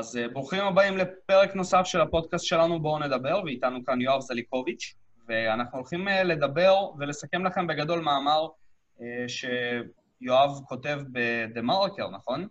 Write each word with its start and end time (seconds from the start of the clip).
אז 0.00 0.16
אה, 0.16 0.32
ברוכים 0.32 0.64
הבאים 0.64 0.96
לפרק 0.96 1.54
נוסף 1.54 1.82
של 1.84 2.00
הפודקאסט 2.00 2.44
שלנו, 2.44 2.82
בואו 2.82 2.98
נדבר, 2.98 3.42
ואיתנו 3.44 3.84
כאן 3.84 4.00
יואב 4.00 4.20
זליקוביץ', 4.20 4.94
ואנחנו 5.28 5.78
הולכים 5.78 6.08
אה, 6.08 6.10
לדבר 6.10 6.74
ולסכם 6.98 7.44
לכם 7.44 7.66
בגדול 7.66 8.00
מאמר 8.00 8.46
אה, 8.98 9.02
שיואב 9.28 10.50
כותב 10.68 11.00
ב"דה 11.12 11.62
מרקר", 11.62 12.10
נכון? 12.10 12.48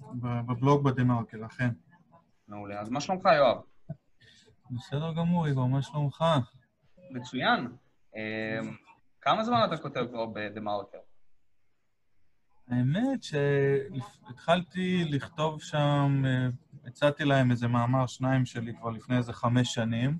בבלוג 0.00 0.84
ב"דה 0.84 1.04
מרקר", 1.04 1.46
אכן. 1.46 1.68
מעולה. 2.48 2.80
אז 2.80 2.88
מה 2.88 3.00
שלומך, 3.00 3.24
יואב? 3.36 3.58
בסדר 4.70 5.12
גמור, 5.12 5.46
איגור, 5.46 5.68
מה 5.68 5.82
שלומך? 5.82 6.24
מצוין. 7.10 7.68
כמה 9.20 9.44
זמן 9.44 9.60
אתה 9.66 9.76
כותב 9.82 10.06
כבר 10.10 10.26
ב"דה 10.26 10.60
מרקר"? 10.60 10.98
האמת 12.70 13.22
שהתחלתי 13.22 15.04
לכתוב 15.04 15.62
שם, 15.62 16.24
הצעתי 16.86 17.24
להם 17.24 17.50
איזה 17.50 17.68
מאמר, 17.68 18.06
שניים 18.06 18.46
שלי 18.46 18.72
כבר 18.80 18.90
לפני 18.90 19.16
איזה 19.16 19.32
חמש 19.32 19.74
שנים. 19.74 20.18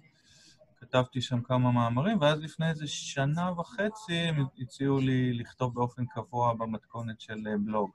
כתבתי 0.80 1.20
שם 1.20 1.42
כמה 1.42 1.72
מאמרים, 1.72 2.18
ואז 2.20 2.40
לפני 2.40 2.68
איזה 2.68 2.86
שנה 2.86 3.52
וחצי 3.52 4.16
הם 4.16 4.46
הציעו 4.58 4.98
לי 4.98 5.32
לכתוב 5.32 5.74
באופן 5.74 6.06
קבוע 6.06 6.54
במתכונת 6.54 7.20
של 7.20 7.46
בלוג. 7.64 7.90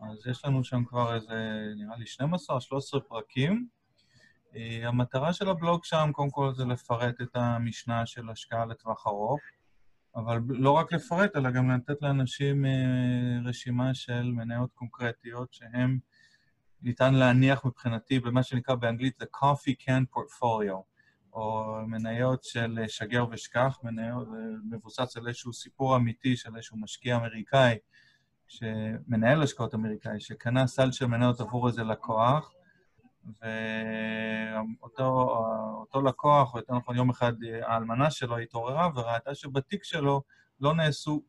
אז 0.00 0.26
יש 0.26 0.44
לנו 0.44 0.64
שם 0.64 0.84
כבר 0.84 1.14
איזה, 1.14 1.64
נראה 1.76 1.96
לי, 1.96 2.04
12-13 2.98 3.00
פרקים. 3.08 3.66
המטרה 4.82 5.32
של 5.32 5.48
הבלוג 5.48 5.84
שם, 5.84 6.10
קודם 6.12 6.30
כל, 6.30 6.54
זה 6.54 6.64
לפרט 6.64 7.20
את 7.20 7.36
המשנה 7.36 8.06
של 8.06 8.30
השקעה 8.30 8.66
לטווח 8.66 9.06
ארוך. 9.06 9.40
אבל 10.16 10.40
לא 10.48 10.70
רק 10.70 10.92
לפרט, 10.92 11.36
אלא 11.36 11.50
גם 11.50 11.70
לתת 11.70 12.02
לאנשים 12.02 12.64
רשימה 13.44 13.94
של 13.94 14.22
מניות 14.22 14.72
קונקרטיות 14.74 15.52
שהן 15.52 15.98
ניתן 16.82 17.14
להניח 17.14 17.64
מבחינתי 17.64 18.20
במה 18.20 18.42
שנקרא 18.42 18.74
באנגלית 18.74 19.22
The 19.22 19.26
Coffee 19.36 19.84
Can 19.84 20.16
Portfolio, 20.16 20.76
או 21.32 21.76
מניות 21.86 22.44
של 22.44 22.78
שגר 22.88 23.24
ושכח, 23.30 23.78
מניות 23.82 24.28
מבוסס 24.70 25.16
על 25.16 25.28
איזשהו 25.28 25.52
סיפור 25.52 25.96
אמיתי 25.96 26.36
של 26.36 26.56
איזשהו 26.56 26.76
משקיע 26.76 27.16
אמריקאי, 27.16 27.78
מנהל 29.06 29.42
השקעות 29.42 29.74
אמריקאי, 29.74 30.20
שקנה 30.20 30.66
סל 30.66 30.92
של 30.92 31.06
מניות 31.06 31.40
עבור 31.40 31.68
איזה 31.68 31.84
לקוח, 31.84 32.52
ואותו 34.98 36.02
לקוח, 36.04 36.54
או 36.54 36.58
יותר 36.58 36.74
נכון 36.74 36.96
יום 36.96 37.10
אחד 37.10 37.32
האלמנה 37.62 38.10
שלו 38.10 38.38
התעוררה 38.38 38.88
וראתה 38.94 39.34
שבתיק 39.34 39.84
שלו 39.84 40.22
לא 40.60 40.74
נעשו 40.74 41.22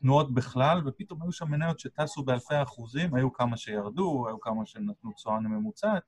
תנועות 0.00 0.34
בכלל, 0.34 0.88
ופתאום 0.88 1.22
היו 1.22 1.32
שם 1.32 1.50
מניות 1.50 1.78
שטסו 1.78 2.22
באלפי 2.24 2.62
אחוזים, 2.62 3.14
היו 3.14 3.32
כמה 3.32 3.56
שירדו, 3.56 4.28
היו 4.28 4.40
כמה 4.40 4.66
שנתנו 4.66 5.12
תשואה 5.12 5.40
ממוצעת, 5.40 6.02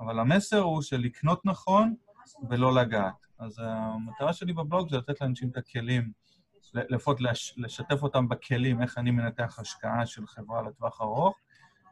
אבל 0.00 0.18
המסר 0.18 0.60
הוא 0.60 0.82
של 0.82 0.98
לקנות 1.00 1.44
נכון 1.44 1.94
ולא 2.50 2.74
לגעת. 2.74 3.26
אז 3.38 3.60
המטרה 3.64 4.32
שלי 4.32 4.52
בבלוג 4.52 4.90
זה 4.90 4.96
לתת 4.96 5.20
לאנשים 5.20 5.50
את 5.50 5.56
הכלים, 5.56 6.12
לפחות 6.74 7.20
לשתף 7.56 8.02
אותם 8.02 8.28
בכלים, 8.28 8.82
איך 8.82 8.98
אני 8.98 9.10
מנתח 9.10 9.58
השקעה 9.58 10.06
של 10.06 10.26
חברה 10.26 10.62
לטווח 10.62 11.00
ארוך, 11.00 11.38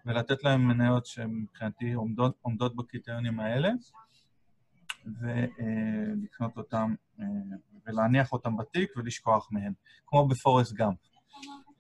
ולתת 0.07 0.45
להם 0.45 0.69
מניות 0.69 1.07
שמבחינתי 1.07 1.93
עומדות, 1.93 2.37
עומדות 2.43 2.77
בקריטריונים 2.77 3.41
האלה, 3.41 3.71
ולקנות 5.07 6.57
אותם 6.57 6.95
ולהניח 7.87 8.33
אותם 8.33 8.57
בתיק 8.57 8.97
ולשכוח 8.97 9.49
מהם, 9.53 9.73
כמו 10.07 10.29
בפורסט 10.29 10.73
גאמפ, 10.73 10.99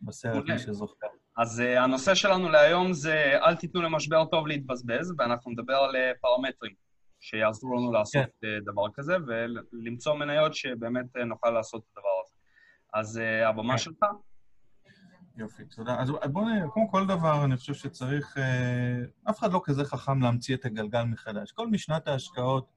בסרט 0.02 0.44
מי 0.48 0.58
שזוכר. 0.58 1.06
אז 1.36 1.60
uh, 1.60 1.80
הנושא 1.80 2.14
שלנו 2.14 2.48
להיום 2.48 2.92
זה 2.92 3.38
אל 3.46 3.56
תיתנו 3.56 3.82
למשבר 3.82 4.24
טוב 4.24 4.46
להתבזבז, 4.46 5.14
ואנחנו 5.18 5.50
נדבר 5.50 5.74
על 5.74 5.96
uh, 5.96 5.98
פרמטרים 6.20 6.72
שיעזרו 7.20 7.76
לנו 7.76 7.92
לעשות 7.92 8.26
כן. 8.40 8.46
uh, 8.46 8.72
דבר 8.72 8.82
כזה, 8.94 9.16
ולמצוא 9.26 10.14
מניות 10.14 10.54
שבאמת 10.54 11.16
uh, 11.16 11.24
נוכל 11.24 11.50
לעשות 11.50 11.82
את 11.82 11.98
הדבר 11.98 12.08
הזה. 12.24 12.34
אז 12.94 13.20
uh, 13.20 13.48
הבמה 13.48 13.72
כן. 13.72 13.78
שלך. 13.78 13.98
יופי, 15.36 15.64
תודה. 15.64 16.00
אז 16.00 16.10
בואו 16.32 16.48
נראה, 16.48 16.70
כמו 16.72 16.90
כל 16.90 17.06
דבר, 17.06 17.44
אני 17.44 17.56
חושב 17.56 17.74
שצריך... 17.74 18.38
אה, 18.38 19.30
אף 19.30 19.38
אחד 19.38 19.52
לא 19.52 19.60
כזה 19.64 19.84
חכם 19.84 20.22
להמציא 20.22 20.56
את 20.56 20.64
הגלגל 20.64 21.04
מחדש. 21.04 21.52
כל 21.52 21.68
משנת 21.68 22.08
ההשקעות 22.08 22.72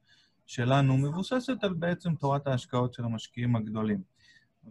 שלנו 0.46 0.98
מבוססת 0.98 1.64
על 1.64 1.74
בעצם 1.74 2.16
תורת 2.16 2.48
ההשקעות 2.48 2.94
של 2.94 3.04
המשקיעים 3.04 3.56
הגדולים. 3.56 4.02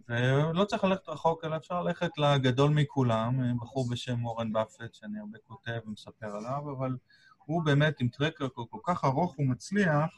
ולא 0.09 0.65
צריך 0.65 0.83
ללכת 0.83 1.09
רחוק, 1.09 1.45
אלא 1.45 1.55
אפשר 1.55 1.83
ללכת 1.83 2.17
לגדול 2.17 2.71
מכולם, 2.71 3.43
אה, 3.43 3.51
בחור 3.61 3.89
בשם 3.89 4.25
אורן 4.25 4.53
באפט, 4.53 4.93
שאני 4.93 5.19
הרבה 5.19 5.37
כותב 5.47 5.79
ומספר 5.85 6.35
עליו, 6.35 6.71
אבל 6.77 6.97
הוא 7.45 7.63
באמת 7.63 7.99
עם 7.99 8.07
טרקר 8.07 8.47
כל, 8.53 8.63
כל 8.69 8.79
כך 8.83 9.05
ארוך 9.05 9.39
ומצליח, 9.39 10.09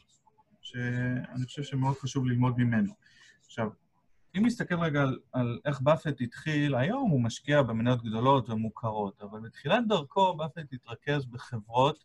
שאני 0.62 1.46
חושב 1.46 1.64
שמאוד 1.64 1.98
חשוב 1.98 2.26
ללמוד 2.26 2.58
ממנו. 2.58 2.94
עכשיו, 3.46 3.70
אם 4.38 4.46
נסתכל 4.46 4.80
רגע 4.80 5.02
על, 5.02 5.20
על 5.32 5.60
איך 5.66 5.82
באפט 5.82 6.22
התחיל, 6.22 6.76
היום 6.76 7.10
הוא 7.10 7.22
משקיע 7.22 7.62
במניות 7.62 8.04
גדולות 8.04 8.50
ומוכרות, 8.50 9.22
אבל 9.22 9.40
בתחילת 9.40 9.88
דרכו 9.88 10.36
באפט 10.36 10.74
התרכז 10.74 11.26
בחברות 11.26 12.04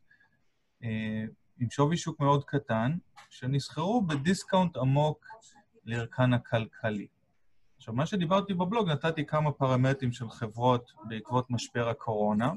אה, 0.84 1.24
עם 1.58 1.70
שווי 1.70 1.96
שוק 1.96 2.20
מאוד 2.20 2.44
קטן, 2.44 2.96
שנסחרו 3.30 4.02
בדיסקאונט 4.02 4.76
עמוק 4.76 5.26
לערכן 5.84 6.32
הכלכלי. 6.32 7.06
עכשיו, 7.76 7.94
מה 7.94 8.06
שדיברתי 8.06 8.54
בבלוג, 8.54 8.88
נתתי 8.88 9.26
כמה 9.26 9.52
פרמטרים 9.52 10.12
של 10.12 10.30
חברות 10.30 10.92
בעקבות 11.08 11.50
משבר 11.50 11.88
הקורונה. 11.88 12.52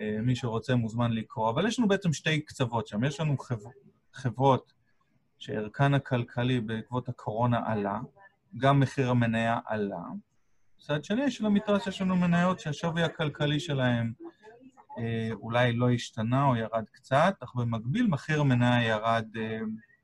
אה, 0.00 0.18
מי 0.22 0.36
שרוצה 0.36 0.74
מוזמן 0.74 1.12
לקרוא, 1.12 1.50
אבל 1.50 1.66
יש 1.66 1.78
לנו 1.78 1.88
בעצם 1.88 2.12
שתי 2.12 2.40
קצוות 2.40 2.86
שם. 2.86 3.04
יש 3.04 3.20
לנו 3.20 3.38
חבר... 3.38 3.70
חברות 4.12 4.72
שערכן 5.38 5.94
הכלכלי 5.94 6.60
בעקבות 6.60 7.08
הקורונה 7.08 7.60
עלה, 7.66 8.00
גם 8.56 8.80
מחיר 8.80 9.10
המניה 9.10 9.58
עלה. 9.66 10.02
מצד 10.78 11.04
שני, 11.04 11.30
של 11.30 11.46
המתרס 11.46 11.86
יש 11.86 12.02
לנו 12.02 12.16
מניות 12.16 12.60
שהשווי 12.60 13.02
הכלכלי 13.02 13.60
שלהן 13.60 14.12
אה, 14.98 15.28
אולי 15.32 15.72
לא 15.72 15.90
השתנה 15.90 16.44
או 16.44 16.56
ירד 16.56 16.84
קצת, 16.92 17.34
אך 17.40 17.54
במקביל 17.54 18.06
מחיר 18.06 18.40
המניה 18.40 18.82
ירד 18.82 19.26
אה, 19.36 19.58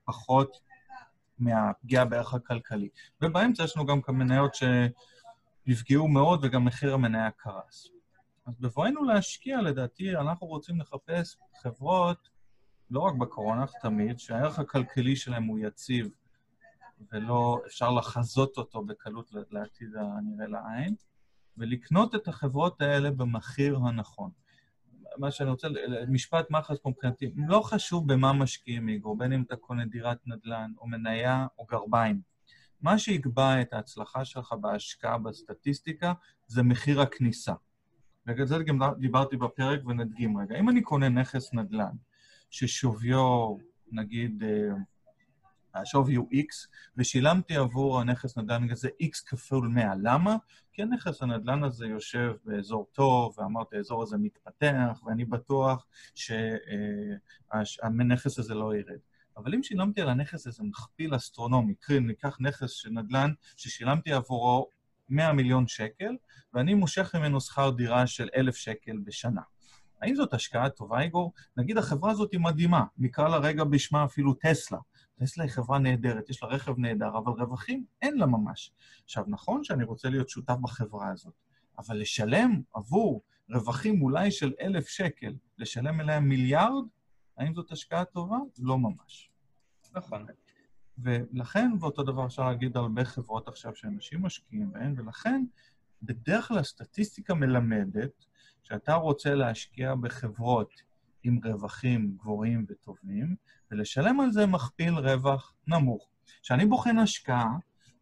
פחות 0.05 0.61
מהפגיעה 1.39 2.05
בערך 2.05 2.35
הכלכלי. 2.35 2.89
ובאמצע 3.23 3.65
יש 3.65 3.77
לנו 3.77 3.87
גם 3.87 4.01
מניות 4.09 4.53
שנפגעו 4.55 6.09
מאוד 6.09 6.41
וגם 6.43 6.65
מחיר 6.65 6.95
המניה 6.95 7.31
קרס. 7.31 7.89
אז 8.47 8.55
בבואנו 8.61 9.05
להשקיע, 9.05 9.63
לדעתי, 9.63 10.17
אנחנו 10.17 10.47
רוצים 10.47 10.81
לחפש 10.81 11.37
חברות, 11.63 12.29
לא 12.91 13.01
רק 13.01 13.15
בקורונה, 13.15 13.65
תמיד, 13.83 14.19
שהערך 14.19 14.59
הכלכלי 14.59 15.17
שלהם 15.17 15.45
הוא 15.45 15.59
יציב 15.59 16.09
ולא 17.13 17.61
אפשר 17.67 17.91
לחזות 17.91 18.57
אותו 18.59 18.85
בקלות 18.85 19.31
לעתיד 19.51 19.89
הנראה 19.97 20.47
לעין, 20.47 20.95
ולקנות 21.57 22.15
את 22.15 22.29
החברות 22.29 22.83
האלה 22.83 23.11
במחיר 23.11 23.77
הנכון. 23.77 24.31
מה 25.17 25.31
שאני 25.31 25.51
רוצה, 25.51 25.69
משפט 26.09 26.51
מחץ 26.51 26.79
מבחינתי, 26.87 27.33
לא 27.37 27.61
חשוב 27.61 28.13
במה 28.13 28.33
משקיעים, 28.33 28.89
איגור, 28.89 29.19
בין 29.19 29.33
אם 29.33 29.43
אתה 29.43 29.57
קונה 29.57 29.87
דירת 29.87 30.19
נדל"ן, 30.27 30.73
או 30.79 30.87
מניה, 30.87 31.47
או 31.59 31.65
גרביים. 31.65 32.21
מה 32.81 32.99
שיקבע 32.99 33.61
את 33.61 33.73
ההצלחה 33.73 34.25
שלך 34.25 34.53
בהשקעה 34.61 35.19
בסטטיסטיקה 35.19 36.13
זה 36.47 36.63
מחיר 36.63 37.01
הכניסה. 37.01 37.55
בגלל 38.27 38.47
זה 38.47 38.59
גם 38.67 38.79
דיברתי 38.99 39.37
בפרק 39.37 39.87
ונדגים 39.87 40.39
רגע. 40.39 40.59
אם 40.59 40.69
אני 40.69 40.83
קונה 40.83 41.09
נכס 41.09 41.53
נדל"ן 41.53 41.97
ששוויו, 42.51 43.57
נגיד, 43.93 44.43
אה, 44.43 44.75
השווי 45.75 46.15
הוא 46.15 46.29
X, 46.33 46.69
ושילמתי 46.97 47.57
עבור 47.57 48.01
הנכס 48.01 48.39
נדל"ן 48.39 48.71
הזה 48.71 48.89
X 49.03 49.27
כפול 49.27 49.69
100. 49.69 49.93
למה? 50.03 50.37
כי 50.73 50.83
הנכס 50.83 51.23
הנדל"ן 51.23 51.65
הזה 51.65 51.87
יושב 51.87 52.33
באזור 52.45 52.89
טוב, 52.93 53.39
ואמרתי, 53.39 53.77
האזור 53.77 54.03
הזה 54.03 54.17
מתפתח, 54.19 55.01
ואני 55.07 55.25
בטוח 55.25 55.87
שהנכס 57.55 58.39
הזה 58.39 58.55
לא 58.55 58.77
ירד. 58.77 58.99
אבל 59.37 59.55
אם 59.55 59.63
שילמתי 59.63 60.01
על 60.01 60.09
הנכס 60.09 60.47
הזה 60.47 60.63
מכפיל 60.63 61.17
אסטרונומי, 61.17 61.75
קרי, 61.75 62.01
ניקח 62.01 62.37
נכס 62.41 62.71
של 62.71 62.91
נדל"ן 62.91 63.31
ששילמתי 63.57 64.13
עבורו 64.13 64.69
100 65.09 65.33
מיליון 65.33 65.67
שקל, 65.67 66.17
ואני 66.55 66.75
מושך 66.75 67.15
ממנו 67.15 67.41
שכר 67.41 67.71
דירה 67.71 68.07
של 68.07 68.29
1,000 68.37 68.57
שקל 68.57 68.99
בשנה. 69.05 69.41
האם 70.03 70.15
זאת 70.15 70.35
השקעה 70.35 70.71
טובה, 70.71 71.01
איגור? 71.01 71.33
נגיד 71.57 71.79
החברה 71.79 72.11
הזאת 72.11 72.33
היא 72.33 72.41
מדהימה, 72.41 72.85
נקרא 72.99 73.29
לה 73.29 73.37
רגע 73.37 73.65
בשמה 73.65 74.05
אפילו 74.05 74.35
טסלה. 74.35 74.79
טסלה 75.17 75.45
היא 75.45 75.53
חברה 75.53 75.79
נהדרת, 75.79 76.31
יש 76.31 76.43
לה 76.43 76.49
רכב 76.49 76.79
נהדר, 76.79 77.19
אבל 77.19 77.33
רווחים 77.33 77.85
אין 78.03 78.19
לה 78.19 78.27
ממש. 78.27 78.73
עכשיו, 79.05 79.25
נכון 79.29 79.65
שאני 79.65 79.85
רוצה 79.85 80.09
להיות 80.11 80.29
שותף 80.29 80.57
בחברה 80.61 81.09
הזאת, 81.09 81.35
אבל 81.79 81.97
לשלם 81.97 82.63
עבור 82.75 83.23
רווחים 83.51 84.03
אולי 84.03 84.31
של 84.31 84.53
אלף 84.61 84.89
שקל, 84.89 85.35
לשלם 85.59 86.01
אליהם 86.01 86.29
מיליארד, 86.29 86.85
האם 87.39 87.55
זאת 87.55 87.73
השקעה 87.73 88.05
טובה? 88.05 88.37
לא 88.59 88.79
ממש. 88.79 89.31
נכון. 89.93 90.27
ולכן, 90.99 91.71
ואותו 91.81 92.03
דבר 92.03 92.27
אפשר 92.27 92.49
להגיד 92.49 92.77
על 92.77 92.83
הרבה 92.83 93.05
חברות 93.05 93.49
עכשיו 93.49 93.77
שאנשים 93.77 94.23
משקיעים 94.23 94.73
בהן, 94.73 94.95
ולכן 94.97 95.45
בדרך 96.03 96.49
כלל 96.49 96.59
הסטטיסטיקה 96.59 97.35
מלמדת 97.35 98.25
שאתה 98.63 98.95
רוצה 98.95 99.35
להשקיע 99.35 99.95
בחברות 99.95 100.71
עם 101.25 101.39
רווחים 101.45 102.17
גבוהים 102.17 102.67
וטובים, 102.69 103.37
ולשלם 103.71 104.21
על 104.21 104.33
זה 104.33 104.47
מכפיל 104.47 104.95
רווח 104.95 105.55
נמוך. 105.67 106.09
כשאני 106.43 106.67
בוחן 106.67 106.99
השקעה, 106.99 107.49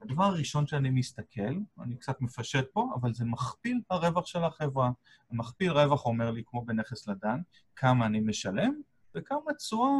הדבר 0.02 0.24
הראשון 0.24 0.66
שאני 0.66 0.90
מסתכל, 0.90 1.54
אני 1.80 1.96
קצת 1.96 2.20
מפשט 2.20 2.64
פה, 2.72 2.92
אבל 2.94 3.14
זה 3.14 3.24
מכפיל 3.24 3.80
הרווח 3.90 4.26
של 4.26 4.44
החברה. 4.44 4.90
המכפיל 5.30 5.72
רווח 5.72 6.06
אומר 6.06 6.30
לי, 6.30 6.42
כמו 6.46 6.64
בנכס 6.64 7.08
לדן, 7.08 7.40
כמה 7.76 8.06
אני 8.06 8.20
משלם 8.20 8.74
וכמה 9.14 9.54
תשואה 9.58 9.90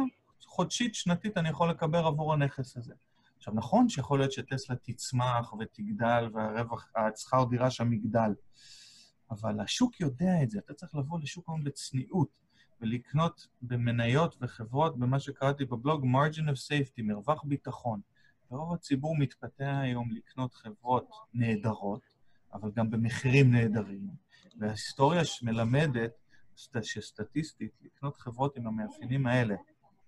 חודשית, 0.45 0.95
שנתית 0.95 1.37
אני 1.37 1.49
יכול 1.49 1.69
לקבל 1.69 1.99
עבור 1.99 2.33
הנכס 2.33 2.77
הזה. 2.77 2.93
עכשיו, 3.37 3.53
נכון 3.53 3.89
שיכול 3.89 4.19
להיות 4.19 4.31
שטסלה 4.31 4.75
תצמח 4.75 5.53
ותגדל 5.53 6.29
והרווח, 6.33 6.87
השכר 6.95 7.43
דירה 7.49 7.71
שם 7.71 7.93
יגדל, 7.93 8.31
אבל 9.31 9.59
השוק 9.59 9.99
יודע 9.99 10.43
את 10.43 10.49
זה. 10.49 10.59
אתה 10.59 10.73
צריך 10.73 10.95
לבוא 10.95 11.19
לשוק 11.19 11.49
ההון 11.49 11.63
בצניעות 11.63 12.42
ולקנות 12.83 13.47
במניות 13.61 14.37
וחברות, 14.41 14.99
במה 14.99 15.19
שקראתי 15.19 15.65
בבלוג, 15.65 16.03
margin 16.03 16.49
of 16.49 16.57
safety, 16.69 17.03
מרווח 17.03 17.43
ביטחון. 17.43 18.01
רוב 18.49 18.73
הציבור 18.73 19.17
מתפתח 19.17 19.75
היום 19.81 20.11
לקנות 20.11 20.53
חברות 20.53 21.09
נהדרות, 21.33 22.01
אבל 22.53 22.71
גם 22.75 22.89
במחירים 22.89 23.51
נהדרים. 23.51 24.07
וההיסטוריה 24.59 25.21
מלמדת 25.43 26.11
שסטטיסטית, 26.81 27.71
לקנות 27.81 28.17
חברות 28.17 28.57
עם 28.57 28.67
המאפיינים 28.67 29.27
האלה, 29.27 29.55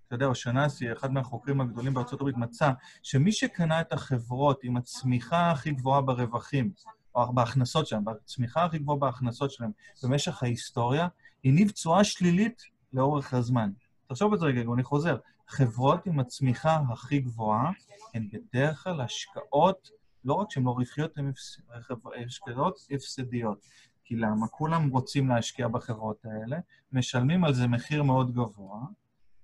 אתה 0.07 0.16
יודע, 0.16 0.25
אושנסי, 0.25 0.92
אחד 0.92 1.12
מהחוקרים 1.12 1.62
הגדולים 1.62 1.94
בארצות 1.94 2.21
הברית, 2.21 2.38
מצא 2.38 2.71
שמי 3.04 3.31
שקנה 3.31 3.81
את 3.81 3.94
החברות 3.94 4.63
עם 4.63 4.78
הצמיחה 4.78 5.51
הכי 5.51 5.71
גבוהה 5.71 6.01
ברווחים, 6.01 6.71
או 7.16 7.33
בהכנסות 7.33 7.88
שלהם, 7.88 8.06
בצמיחה 8.06 8.66
הכי 8.66 8.80
גבוהה 8.80 9.00
בהכנסות 9.00 9.51
שלהם 9.51 9.71
במשך 10.04 10.44
ההיסטוריה, 10.44 11.07
הניב 11.45 11.71
תשואה 11.71 12.03
שלילית 12.03 12.62
לאורך 12.94 13.33
הזמן. 13.33 13.71
תחשוב 14.07 14.33
על 14.33 14.39
זה 14.39 14.45
רגע, 14.45 14.62
אני 14.74 14.83
חוזר. 14.83 15.18
חברות 15.47 16.06
עם 16.06 16.19
הצמיחה 16.19 16.80
הכי 16.89 17.19
גבוהה 17.19 17.71
הן 18.13 18.30
בדרך 18.30 18.83
כלל 18.83 19.01
השקעות, 19.01 19.89
לא 20.24 20.33
רק 20.33 20.51
שהן 20.51 20.63
לא 20.63 20.71
רווחיות, 20.71 21.18
הן 21.18 21.31
השקעות 22.25 22.88
הפסדיות. 22.92 23.65
כי 24.03 24.15
למה? 24.15 24.47
כולם 24.47 24.89
רוצים 24.89 25.30
להשקיע 25.30 25.68
בחברות 25.68 26.25
האלה, 26.25 26.57
משלמים 26.92 27.44
על 27.44 27.53
זה 27.53 27.68
מחיר 27.68 28.03
מאוד 28.03 28.31
גבוה, 28.33 28.80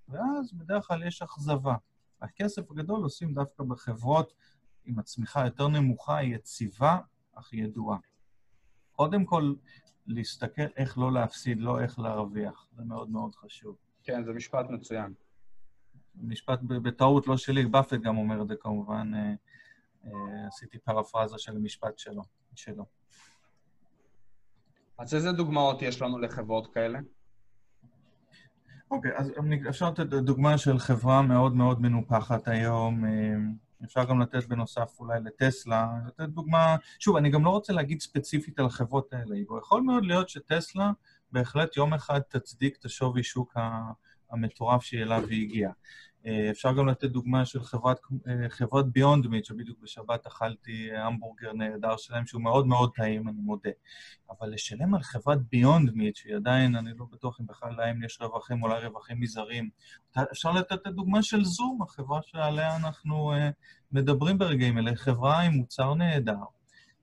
ואז 0.09 0.53
בדרך 0.53 0.87
כלל 0.87 1.07
יש 1.07 1.21
אכזבה. 1.21 1.75
הכסף 2.21 2.71
הגדול 2.71 3.03
עושים 3.03 3.33
דווקא 3.33 3.63
בחברות 3.63 4.33
עם 4.85 4.99
הצמיחה 4.99 5.45
יותר 5.45 5.67
נמוכה, 5.67 6.23
יציבה, 6.23 6.97
אך 7.35 7.53
ידועה. 7.53 7.97
קודם 8.91 9.25
כל, 9.25 9.53
להסתכל 10.07 10.67
איך 10.77 10.97
לא 10.97 11.11
להפסיד, 11.11 11.61
לא 11.61 11.81
איך 11.81 11.99
להרוויח. 11.99 12.67
זה 12.75 12.83
מאוד 12.83 13.09
מאוד 13.09 13.35
חשוב. 13.35 13.75
כן, 14.03 14.23
זה 14.23 14.33
משפט 14.33 14.69
מצוין. 14.69 15.13
משפט 16.15 16.59
בטעות 16.61 17.27
לא 17.27 17.37
שלי, 17.37 17.65
באפט 17.65 17.99
גם 18.01 18.17
אומר 18.17 18.41
את 18.41 18.47
זה 18.47 18.55
כמובן, 18.59 19.11
אה, 19.15 19.33
אה, 20.05 20.47
עשיתי 20.47 20.79
פרפרזה 20.79 21.37
של 21.37 21.57
משפט 21.57 21.97
שלו. 21.97 22.23
שלו. 22.55 22.85
אז 24.97 25.15
איזה 25.15 25.31
דוגמאות 25.31 25.81
יש 25.81 26.01
לנו 26.01 26.19
לחברות 26.19 26.73
כאלה? 26.73 26.99
אוקיי, 28.91 29.11
אז 29.17 29.31
אפשר 29.69 29.89
לתת 29.89 30.05
דוגמה 30.05 30.57
של 30.57 30.79
חברה 30.79 31.21
מאוד 31.21 31.55
מאוד 31.55 31.81
מנופחת 31.81 32.47
היום. 32.47 33.05
אה, 33.05 33.35
אפשר 33.83 34.03
גם 34.03 34.21
לתת 34.21 34.45
בנוסף 34.45 34.99
אולי 34.99 35.19
לטסלה, 35.25 35.87
לתת 36.07 36.29
דוגמה... 36.29 36.75
שוב, 36.99 37.15
אני 37.15 37.29
גם 37.29 37.45
לא 37.45 37.49
רוצה 37.49 37.73
להגיד 37.73 38.01
ספציפית 38.01 38.59
על 38.59 38.65
החברות 38.65 39.13
האלה, 39.13 39.35
יכול 39.59 39.81
מאוד 39.81 40.05
להיות 40.05 40.29
שטסלה 40.29 40.91
בהחלט 41.31 41.77
יום 41.77 41.93
אחד 41.93 42.19
תצדיק 42.19 42.77
את 42.79 42.85
השווי 42.85 43.23
שוק 43.23 43.57
המטורף 44.31 44.83
שאליו 44.83 45.27
היא 45.27 45.43
הגיעה. 45.47 45.71
אה, 46.25 46.49
אפשר 46.51 46.73
גם 46.73 46.87
לתת 46.87 47.09
דוגמה 47.09 47.45
של 47.45 47.63
חברת, 47.63 47.99
אה, 48.27 48.49
חברת 48.49 48.85
ביונד 48.85 49.27
מיט, 49.27 49.45
שבדיוק 49.45 49.79
בשבת 49.81 50.27
אכלתי 50.27 50.91
אה, 50.91 51.05
המבורגר 51.05 51.53
נהדר 51.53 51.97
שלהם, 51.97 52.25
שהוא 52.25 52.41
מאוד 52.41 52.67
מאוד 52.67 52.91
טעים, 52.95 53.27
אני 53.27 53.41
מודה. 53.41 53.69
אבל 54.29 54.49
לשלם 54.49 54.95
על 54.95 55.01
חברת 55.01 55.37
ביונד 55.51 55.91
מיט, 55.95 56.15
שהיא 56.15 56.35
עדיין, 56.35 56.75
אני 56.75 56.91
לא 56.97 57.05
בטוח 57.11 57.41
אם 57.41 57.45
בכלל 57.45 57.75
להם 57.77 58.03
יש 58.03 58.17
רווחים, 58.21 58.63
אולי 58.63 58.87
רווחים 58.87 59.19
מזעריים. 59.19 59.69
אפשר 60.31 60.51
לתת 60.51 60.73
את 60.73 60.87
הדוגמה 60.87 61.23
של 61.23 61.43
זום, 61.43 61.81
החברה 61.81 62.19
שעליה 62.23 62.75
אנחנו 62.75 63.33
מדברים 63.91 64.37
ברגעים 64.37 64.77
אלה, 64.77 64.95
חברה 64.95 65.39
עם 65.39 65.53
מוצר 65.53 65.93
נהדר, 65.93 66.43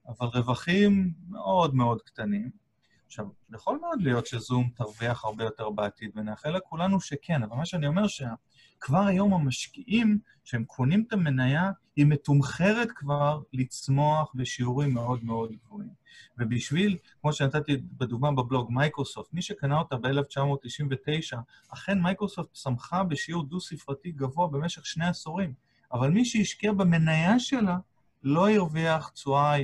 אבל 0.08 0.26
רווחים 0.26 1.12
מאוד 1.28 1.74
מאוד 1.74 2.02
קטנים. 2.02 2.67
עכשיו, 3.08 3.26
יכול 3.54 3.78
מאוד 3.80 4.02
להיות 4.02 4.26
שזום 4.26 4.70
תרוויח 4.74 5.24
הרבה 5.24 5.44
יותר 5.44 5.70
בעתיד, 5.70 6.10
ונאחל 6.14 6.50
לכולנו 6.50 7.00
שכן, 7.00 7.42
אבל 7.42 7.56
מה 7.56 7.66
שאני 7.66 7.86
אומר 7.86 8.06
שכבר 8.06 9.06
היום 9.06 9.34
המשקיעים, 9.34 10.18
שהם 10.44 10.64
קונים 10.64 11.04
את 11.06 11.12
המניה, 11.12 11.70
היא 11.96 12.06
מתומחרת 12.06 12.88
כבר 12.94 13.40
לצמוח 13.52 14.32
בשיעורים 14.34 14.94
מאוד 14.94 15.24
מאוד 15.24 15.52
גבוהים. 15.52 15.90
ובשביל, 16.38 16.96
כמו 17.20 17.32
שנתתי 17.32 17.76
בדוגמה 17.76 18.32
בבלוג, 18.32 18.72
מייקרוסופט, 18.72 19.32
מי 19.32 19.42
שקנה 19.42 19.78
אותה 19.78 19.96
ב-1999, 19.96 21.36
אכן 21.68 22.00
מייקרוסופט 22.00 22.52
צמחה 22.52 23.04
בשיעור 23.04 23.44
דו-ספרתי 23.44 24.12
גבוה 24.12 24.48
במשך 24.48 24.86
שני 24.86 25.06
עשורים, 25.06 25.52
אבל 25.92 26.10
מי 26.10 26.24
שהשקיע 26.24 26.72
במניה 26.72 27.38
שלה 27.38 27.76
לא 28.22 28.50
הרוויח 28.50 29.08
תשואה 29.08 29.58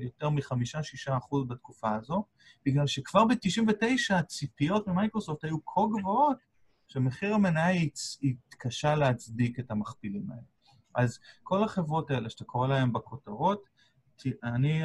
יותר 0.00 0.30
מחמישה-שישה 0.30 1.16
אחוז 1.16 1.48
בתקופה 1.48 1.94
הזו, 1.94 2.24
בגלל 2.66 2.86
שכבר 2.86 3.24
ב-99 3.24 4.14
הציפיות 4.14 4.86
ממייקרוסופט 4.86 5.44
היו 5.44 5.64
כה 5.66 5.80
גבוהות, 5.98 6.36
שמחיר 6.88 7.34
המניה 7.34 7.68
התקשה 8.22 8.94
להצדיק 8.94 9.58
את 9.60 9.70
המכפילים 9.70 10.30
האלה. 10.30 10.42
אז 10.94 11.18
כל 11.42 11.64
החברות 11.64 12.10
האלה 12.10 12.30
שאתה 12.30 12.44
קורא 12.44 12.68
להן 12.68 12.92
בכותרות, 12.92 13.64
אני, 14.44 14.82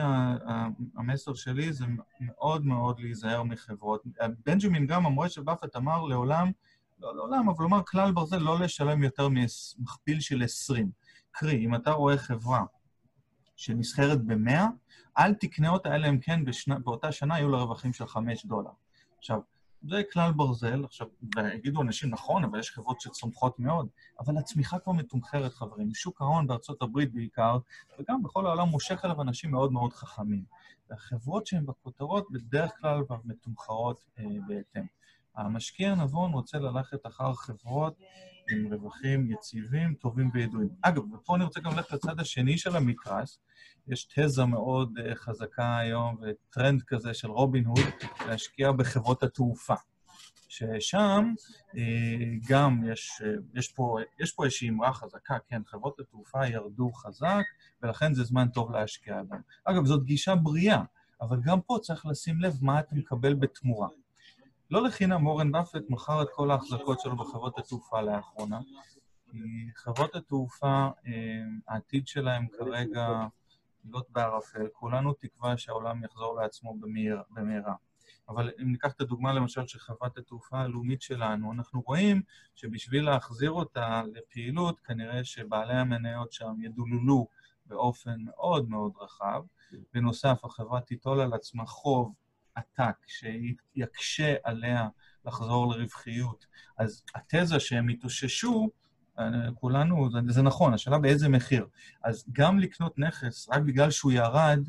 המסר 0.95 1.33
שלי 1.33 1.73
זה 1.73 1.85
מאוד 2.19 2.65
מאוד 2.65 2.99
להיזהר 2.99 3.43
מחברות. 3.43 4.03
בנג'מין 4.45 4.87
גם, 4.87 5.05
המורה 5.05 5.29
של 5.29 5.43
באפט, 5.43 5.75
אמר 5.75 6.01
לעולם, 6.01 6.51
לא 6.99 7.15
לעולם, 7.15 7.49
אבל 7.49 7.63
לומר 7.63 7.81
כלל 7.87 8.11
ברזל, 8.11 8.37
לא 8.37 8.59
לשלם 8.59 9.03
יותר 9.03 9.27
ממכפיל 9.29 10.19
של 10.19 10.43
20. 10.43 10.91
קרי, 11.31 11.65
אם 11.65 11.75
אתה 11.75 11.91
רואה 11.91 12.17
חברה 12.17 12.63
שנסחרת 13.55 14.25
ב-100, 14.25 14.61
אל 15.17 15.33
תקנה 15.33 15.69
אותה, 15.69 15.95
אלא 15.95 16.09
אם 16.09 16.19
כן 16.19 16.45
בשנה, 16.45 16.79
באותה 16.79 17.11
שנה 17.11 17.37
יהיו 17.37 17.49
לה 17.49 17.57
רווחים 17.57 17.93
של 17.93 18.07
5 18.07 18.45
דולר. 18.45 18.71
עכשיו, 19.17 19.39
זה 19.89 20.01
כלל 20.13 20.31
ברזל, 20.31 20.85
עכשיו, 20.85 21.07
ויגידו 21.35 21.81
אנשים, 21.81 22.09
נכון, 22.09 22.43
אבל 22.43 22.59
יש 22.59 22.71
חברות 22.71 23.01
שצומחות 23.01 23.59
מאוד, 23.59 23.87
אבל 24.19 24.37
הצמיחה 24.37 24.79
כבר 24.79 24.93
מתומחרת, 24.93 25.53
חברים. 25.53 25.93
שוק 25.93 26.21
ההון 26.21 26.47
בארצות 26.47 26.81
הברית 26.81 27.13
בעיקר, 27.13 27.57
וגם 27.99 28.23
בכל 28.23 28.45
העולם 28.45 28.67
מושך 28.67 29.05
אליו 29.05 29.21
אנשים 29.21 29.51
מאוד 29.51 29.71
מאוד 29.71 29.93
חכמים. 29.93 30.43
והחברות 30.89 31.47
שהן 31.47 31.65
בכותרות 31.65 32.27
בדרך 32.31 32.71
כלל 32.79 33.03
כבר 33.05 33.17
מתומחרות 33.25 34.05
אה, 34.19 34.23
בהתאם. 34.47 34.85
המשקיע 35.35 35.91
הנבון 35.91 36.31
רוצה 36.31 36.57
ללכת 36.57 37.05
אחר 37.05 37.33
חברות 37.33 37.97
עם 38.51 38.73
רווחים 38.73 39.31
יציבים, 39.31 39.93
טובים 39.93 40.29
וידועים. 40.33 40.69
אגב, 40.81 41.13
ופה 41.13 41.35
אני 41.35 41.43
רוצה 41.43 41.59
גם 41.59 41.75
ללכת 41.75 41.91
לצד 41.91 42.19
השני 42.19 42.57
של 42.57 42.75
המתרס, 42.75 43.39
יש 43.87 44.07
תזה 44.15 44.45
מאוד 44.45 44.93
uh, 44.97 45.15
חזקה 45.15 45.77
היום 45.77 46.17
וטרנד 46.21 46.81
כזה 46.81 47.13
של 47.13 47.31
רובין 47.31 47.65
הוד 47.65 47.79
להשקיע 48.27 48.71
בחברות 48.71 49.23
התעופה. 49.23 49.73
ששם 50.47 51.33
uh, 51.71 51.75
גם 52.49 52.81
יש, 52.91 53.21
uh, 53.21 53.59
יש, 53.59 53.71
פה, 53.71 53.97
יש 54.19 54.31
פה 54.31 54.45
איזושהי 54.45 54.69
אמרה 54.69 54.93
חזקה, 54.93 55.37
כן, 55.47 55.61
חברות 55.65 55.99
התעופה 55.99 56.47
ירדו 56.47 56.91
חזק, 56.91 57.43
ולכן 57.83 58.13
זה 58.13 58.23
זמן 58.23 58.47
טוב 58.49 58.71
להשקיע 58.71 59.23
בהן. 59.29 59.41
אגב, 59.65 59.85
זאת 59.85 60.03
גישה 60.03 60.35
בריאה, 60.35 60.83
אבל 61.21 61.37
גם 61.43 61.61
פה 61.61 61.77
צריך 61.81 62.05
לשים 62.05 62.41
לב 62.41 62.57
מה 62.61 62.79
אתה 62.79 62.95
מקבל 62.95 63.33
בתמורה. 63.33 63.87
לא 64.73 64.83
לחינם 64.83 65.27
אורן 65.27 65.51
באפט 65.51 65.81
מכר 65.89 66.21
את 66.21 66.27
כל 66.33 66.51
ההחזקות 66.51 66.99
שלו 66.99 67.15
בחברות 67.15 67.57
התעופה 67.57 68.01
לאחרונה, 68.01 68.59
חברות 69.75 70.15
התעופה, 70.15 70.87
העתיד 71.67 72.07
שלהם 72.07 72.47
כרגע 72.47 73.07
לוט 73.85 74.09
בערפל, 74.09 74.67
כולנו 74.73 75.13
תקווה 75.13 75.57
שהעולם 75.57 76.03
יחזור 76.03 76.35
לעצמו 76.41 76.75
במהרה. 77.29 77.73
אבל 78.29 78.51
אם 78.61 78.71
ניקח 78.71 78.91
את 78.91 79.01
הדוגמה 79.01 79.33
למשל 79.33 79.67
של 79.67 79.79
חברת 79.79 80.17
התעופה 80.17 80.59
הלאומית 80.59 81.01
שלנו, 81.01 81.51
אנחנו 81.51 81.81
רואים 81.81 82.21
שבשביל 82.55 83.05
להחזיר 83.05 83.51
אותה 83.51 84.01
לפעילות, 84.13 84.79
כנראה 84.79 85.23
שבעלי 85.23 85.73
המניות 85.73 86.31
שם 86.31 86.53
ידוללו 86.61 87.27
באופן 87.65 88.15
מאוד 88.25 88.69
מאוד 88.69 88.91
רחב. 88.99 89.43
בנוסף, 89.93 90.39
החברה 90.43 90.81
תיטול 90.81 91.21
על 91.21 91.33
עצמה 91.33 91.65
חוב 91.65 92.13
עתק 92.55 92.95
שיקשה 93.07 94.35
עליה 94.43 94.87
לחזור 95.25 95.73
לרווחיות. 95.73 96.45
אז 96.77 97.03
התזה 97.15 97.59
שהם 97.59 97.89
יתאוששו, 97.89 98.69
כולנו, 99.55 100.11
זה, 100.11 100.19
זה 100.27 100.41
נכון, 100.41 100.73
השאלה 100.73 100.97
באיזה 100.99 101.29
מחיר. 101.29 101.67
אז 102.03 102.25
גם 102.31 102.59
לקנות 102.59 102.99
נכס 102.99 103.49
רק 103.49 103.61
בגלל 103.61 103.91
שהוא 103.91 104.11
ירד, 104.11 104.59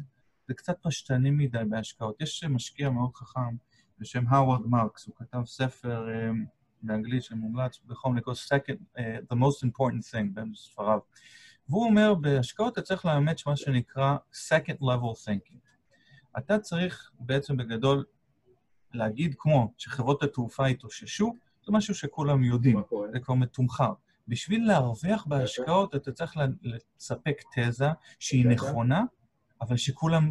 זה 0.49 0.55
קצת 0.55 0.77
פשטני 0.83 1.31
מדי 1.31 1.59
בהשקעות. 1.69 2.21
יש 2.21 2.45
משקיע 2.45 2.91
מאוד 2.91 3.15
חכם 3.15 3.57
בשם 3.99 4.27
הווארד 4.27 4.67
מרקס, 4.67 5.07
הוא 5.07 5.15
כתב 5.17 5.43
ספר 5.47 6.07
באנגלית 6.83 7.23
שמומלץ 7.23 7.81
בחום 7.87 8.17
לקרוא 8.17 8.35
second, 8.35 8.99
uh, 8.99 9.01
the 9.33 9.37
most 9.37 9.67
important 9.67 10.13
thing 10.13 10.41
בספריו. 10.53 10.99
והוא 11.69 11.85
אומר, 11.85 12.15
בהשקעות 12.15 12.73
אתה 12.73 12.83
צריך 12.83 13.05
לאמץ 13.05 13.47
מה 13.47 13.57
שנקרא 13.57 14.17
second 14.51 14.83
level 14.83 15.27
thinking. 15.27 15.59
אתה 16.39 16.59
צריך 16.59 17.11
בעצם 17.21 17.57
בגדול 17.57 18.05
להגיד 18.95 19.35
כמו 19.39 19.73
שחברות 19.77 20.23
התעופה 20.23 20.67
התאוששו, 20.67 21.35
זה 21.67 21.73
משהו 21.73 21.95
שכולם 21.95 22.45
יודעים, 22.45 22.83
זה 23.13 23.21
כבר 23.21 23.35
מתומחר. 23.35 23.93
בשביל 24.29 24.67
להרוויח 24.67 25.27
בהשקעות 25.27 25.95
אתה 25.95 26.13
צריך 26.13 26.35
לספק 26.63 27.43
תזה 27.55 27.89
שהיא 28.19 28.47
נכונה, 28.47 29.03
אבל 29.61 29.77
שכולם 29.77 30.31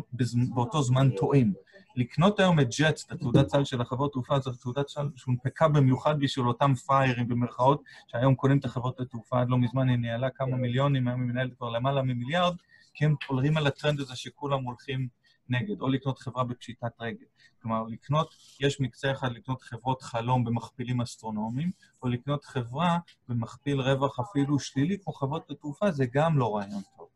באותו 0.54 0.84
זמן 0.84 1.10
טועים. 1.10 1.54
לקנות 1.96 2.40
היום 2.40 2.60
את 2.60 2.68
ג'טס, 2.80 3.06
את 3.06 3.12
התעודת 3.12 3.50
סל 3.50 3.64
של 3.64 3.82
החברות 3.82 4.12
תעופה, 4.12 4.40
זו 4.40 4.52
תעודת 4.52 4.88
סל 4.88 5.10
שהונפקה 5.16 5.68
במיוחד 5.68 6.20
בשביל 6.20 6.48
אותם 6.48 6.74
פריירים 6.76 7.28
במרכאות, 7.28 7.84
שהיום 8.08 8.36
קונים 8.36 8.58
את 8.58 8.66
החברות 8.66 9.00
התעופה, 9.00 9.42
עד 9.42 9.50
לא 9.50 9.58
מזמן 9.58 9.90
היא 9.90 9.98
ניהלה 9.98 10.30
כמה 10.30 10.58
מיליונים, 10.58 11.08
היום 11.08 11.22
היא 11.22 11.30
מנהלת 11.30 11.54
כבר 11.58 11.70
למעלה 11.70 12.02
ממיליארד, 12.02 12.56
כי 12.94 13.06
הם 13.06 13.16
עולים 13.28 13.58
על 13.58 13.68
הטרנד 13.68 14.00
הזה 14.00 14.16
שכולם 14.16 14.64
הולכים 14.64 15.08
נגד, 15.50 15.82
או 15.82 15.88
לקנות 15.88 16.20
חברה 16.20 16.44
בפשיטת 16.44 16.92
רגל. 17.00 17.26
כלומר, 17.62 17.84
לקנות, 17.84 18.36
יש 18.60 18.82
מקצה 18.82 19.12
אחד 19.12 19.32
לקנות 19.32 19.62
חברות 19.62 20.02
חלום 20.02 20.44
במכפילים 20.44 21.02
אסטרונומיים, 21.02 21.72
או 22.04 22.08
לקנות 22.08 22.46
חברה 22.46 22.98
במכפיל 23.30 23.82
רווח 23.82 24.20
אפילו 24.20 24.60
שלילי, 24.60 24.98
כמו 25.04 25.14
חברות 25.14 25.52
התעופה, 25.52 25.92
זה 25.92 26.06
גם 26.14 26.38
לא 26.38 26.56
רעיון 26.56 26.82
טוב. 26.98 27.08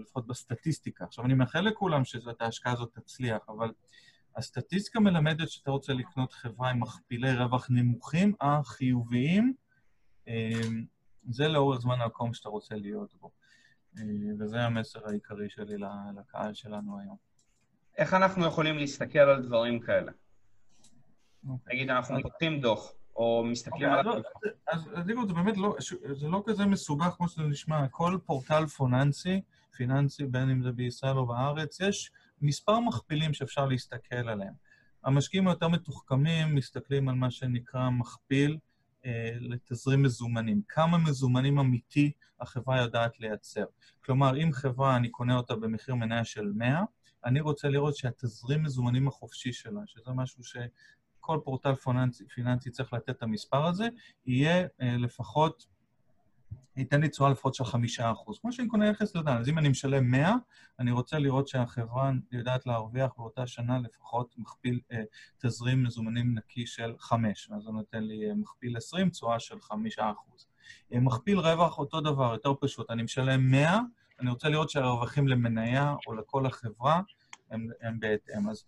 לפחות 0.00 0.26
בסטטיסטיקה. 0.26 1.04
עכשיו, 1.04 1.24
אני 1.24 1.34
מאחל 1.34 1.60
לכולם 1.60 2.04
שזאת 2.04 2.42
ההשקעה 2.42 2.72
הזאת 2.72 2.98
תצליח, 2.98 3.42
אבל 3.48 3.72
הסטטיסטיקה 4.36 5.00
מלמדת 5.00 5.50
שאתה 5.50 5.70
רוצה 5.70 5.92
לקנות 5.92 6.32
חברה 6.32 6.70
עם 6.70 6.80
מכפילי 6.80 7.34
רווח 7.34 7.66
נמוכים, 7.70 8.34
החיוביים, 8.40 9.54
אה, 10.28 10.60
זה 11.30 11.48
לאורך 11.48 11.80
זמן 11.80 12.00
המקום 12.00 12.34
שאתה 12.34 12.48
רוצה 12.48 12.74
להיות 12.74 13.14
בו. 13.20 13.30
אה, 13.98 14.02
וזה 14.38 14.60
המסר 14.60 15.00
העיקרי 15.08 15.48
שלי 15.48 15.76
לקהל 16.16 16.54
שלנו 16.54 16.98
היום. 16.98 17.16
איך 17.98 18.14
אנחנו 18.14 18.46
יכולים 18.46 18.78
להסתכל 18.78 19.18
על 19.18 19.42
דברים 19.42 19.80
כאלה? 19.80 20.12
Okay. 20.12 21.48
אוקיי. 21.48 21.74
נגיד, 21.74 21.90
אנחנו 21.90 22.18
מפתחים 22.18 22.60
דוח, 22.60 22.92
או 23.16 23.44
מסתכלים 23.46 23.88
okay, 23.88 24.06
אוקיי, 24.06 24.12
על... 24.12 24.52
אז, 24.68 24.88
אז 24.94 25.06
דיגו, 25.06 25.26
זה 25.26 25.34
באמת 25.34 25.56
לא, 25.56 25.76
זה 26.12 26.28
לא 26.28 26.42
כזה 26.46 26.66
מסובך 26.66 27.14
כמו 27.16 27.28
שזה 27.28 27.42
נשמע. 27.42 27.88
כל 27.88 28.18
פורטל 28.26 28.66
פיננסי, 28.66 29.40
פיננסי, 29.76 30.26
בין 30.26 30.50
אם 30.50 30.62
זה 30.62 30.72
בישראל 30.72 31.16
או 31.16 31.26
בארץ, 31.26 31.80
יש 31.80 32.10
מספר 32.42 32.80
מכפילים 32.80 33.32
שאפשר 33.32 33.66
להסתכל 33.66 34.28
עליהם. 34.28 34.54
המשקיעים 35.04 35.48
היותר 35.48 35.68
מתוחכמים 35.68 36.54
מסתכלים 36.54 37.08
על 37.08 37.14
מה 37.14 37.30
שנקרא 37.30 37.90
מכפיל 37.90 38.58
לתזרים 39.40 40.02
מזומנים. 40.02 40.62
כמה 40.68 40.98
מזומנים 40.98 41.58
אמיתי 41.58 42.12
החברה 42.40 42.80
יודעת 42.80 43.20
לייצר. 43.20 43.64
כלומר, 44.04 44.36
אם 44.42 44.52
חברה, 44.52 44.96
אני 44.96 45.08
קונה 45.08 45.36
אותה 45.36 45.56
במחיר 45.56 45.94
מניה 45.94 46.24
של 46.24 46.52
100, 46.54 46.82
אני 47.24 47.40
רוצה 47.40 47.68
לראות 47.68 47.96
שהתזרים 47.96 48.62
מזומנים 48.62 49.08
החופשי 49.08 49.52
שלה, 49.52 49.80
שזה 49.86 50.10
משהו 50.14 50.44
ש... 50.44 50.56
כל 51.20 51.38
פורטל 51.44 51.74
פיננסי, 51.74 52.24
פיננסי 52.28 52.70
צריך 52.70 52.92
לתת 52.92 53.10
את 53.10 53.22
המספר 53.22 53.66
הזה, 53.66 53.88
יהיה 54.26 54.66
אה, 54.80 54.96
לפחות, 54.96 55.66
ייתן 56.76 57.00
לי 57.00 57.08
תשואה 57.08 57.30
לפחות 57.30 57.54
של 57.54 57.64
חמישה 57.64 58.12
אחוז. 58.12 58.38
כמו 58.38 58.52
שאני 58.52 58.68
קונה 58.68 58.90
נכס 58.90 59.16
לדן, 59.16 59.36
אז 59.36 59.48
אם 59.48 59.58
אני 59.58 59.68
משלם 59.68 60.10
100, 60.10 60.34
אני 60.78 60.90
רוצה 60.90 61.18
לראות 61.18 61.48
שהחברה 61.48 62.12
יודעת 62.32 62.66
להרוויח 62.66 63.10
באותה 63.16 63.46
שנה 63.46 63.78
לפחות 63.78 64.34
מכפיל 64.38 64.80
אה, 64.92 65.02
תזרים 65.38 65.82
מזומנים 65.82 66.34
נקי 66.34 66.66
של 66.66 66.94
5, 66.98 67.50
אז 67.56 67.62
זה 67.62 67.70
נותן 67.70 68.04
לי 68.04 68.30
אה, 68.30 68.34
מכפיל 68.34 68.76
20, 68.76 69.10
תשואה 69.10 69.40
של 69.40 69.60
חמישה 69.60 70.10
אחוז. 70.10 70.46
אה, 70.92 71.00
מכפיל 71.00 71.38
רווח 71.38 71.78
אותו 71.78 72.00
דבר, 72.00 72.32
יותר 72.32 72.52
פשוט, 72.60 72.90
אני 72.90 73.02
משלם 73.02 73.50
100, 73.50 73.80
אני 74.20 74.30
רוצה 74.30 74.48
לראות 74.48 74.70
שהרווחים 74.70 75.28
למניה 75.28 75.94
או 76.06 76.14
לכל 76.14 76.46
החברה 76.46 77.00
הם, 77.50 77.68
הם 77.80 78.00
בהתאם. 78.00 78.48
אז 78.48 78.64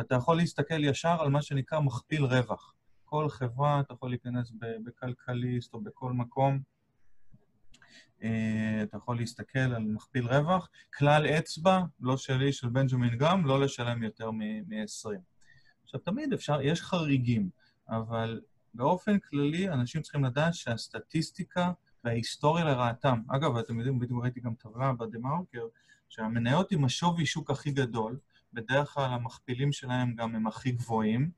אתה 0.00 0.14
יכול 0.14 0.36
להסתכל 0.36 0.84
ישר 0.84 1.16
על 1.20 1.30
מה 1.30 1.42
שנקרא 1.42 1.80
מכפיל 1.80 2.24
רווח. 2.24 2.74
כל 3.04 3.28
חברה, 3.28 3.80
אתה 3.80 3.94
יכול 3.94 4.10
להיכנס 4.10 4.52
בכלכליסט 4.84 5.74
או 5.74 5.80
בכל 5.80 6.12
מקום, 6.12 6.54
אה, 6.54 6.60
אתה 8.82 8.96
יכול 8.96 9.16
להסתכל 9.16 9.58
על 9.58 9.82
מכפיל 9.82 10.26
רווח. 10.26 10.68
כלל 10.98 11.26
אצבע, 11.26 11.80
לא 12.00 12.16
שלי, 12.16 12.52
של 12.52 12.68
בנג'מין 12.68 13.18
גם, 13.18 13.46
לא 13.46 13.60
לשלם 13.60 14.02
יותר 14.02 14.30
מ-20. 14.30 15.10
עכשיו, 15.84 16.00
תמיד 16.00 16.32
אפשר, 16.32 16.60
יש 16.62 16.82
חריגים, 16.82 17.50
אבל 17.88 18.40
באופן 18.74 19.18
כללי, 19.18 19.68
אנשים 19.68 20.02
צריכים 20.02 20.24
לדעת 20.24 20.54
שהסטטיסטיקה 20.54 21.72
וההיסטוריה 22.04 22.64
לרעתם, 22.64 23.22
אגב, 23.28 23.56
אתם 23.56 23.78
יודעים, 23.78 23.98
בדיוק 23.98 24.22
ראיתי 24.22 24.40
גם 24.40 24.54
טבלה 24.54 24.92
בדה-מרקר, 24.92 25.66
שהמניות 26.08 26.72
עם 26.72 26.84
השווי 26.84 27.26
שוק 27.26 27.50
הכי 27.50 27.70
גדול, 27.70 28.18
בדרך 28.52 28.88
כלל 28.88 29.04
המכפילים 29.04 29.72
שלהם 29.72 30.14
גם 30.14 30.34
הם 30.34 30.46
הכי 30.46 30.70
גבוהים, 30.72 31.30